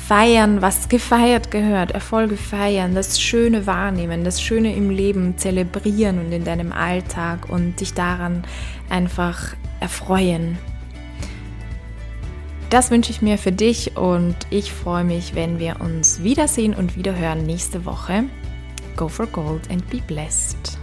feiern, 0.07 0.61
was 0.61 0.87
gefeiert 0.87 1.49
gehört, 1.49 1.91
Erfolge 1.91 2.37
feiern, 2.37 2.93
das 2.93 3.19
Schöne 3.19 3.65
wahrnehmen, 3.65 4.23
das 4.23 4.41
Schöne 4.41 4.75
im 4.75 4.91
Leben 4.91 5.37
zelebrieren 5.37 6.19
und 6.19 6.31
in 6.31 6.43
deinem 6.43 6.71
Alltag 6.71 7.49
und 7.49 7.79
dich 7.79 7.93
daran 7.93 8.43
einfach 8.89 9.55
erfreuen. 9.79 10.57
Das 12.75 12.91
wünsche 12.91 13.09
ich 13.09 13.21
mir 13.21 13.37
für 13.37 13.53
dich 13.53 13.95
und 13.95 14.35
ich 14.49 14.69
freue 14.69 15.05
mich, 15.05 15.33
wenn 15.33 15.59
wir 15.59 15.79
uns 15.79 16.23
wiedersehen 16.23 16.73
und 16.73 16.97
wiederhören 16.97 17.45
nächste 17.45 17.85
Woche. 17.85 18.25
Go 18.97 19.07
for 19.07 19.27
Gold 19.27 19.71
and 19.71 19.89
be 19.89 20.01
blessed. 20.05 20.77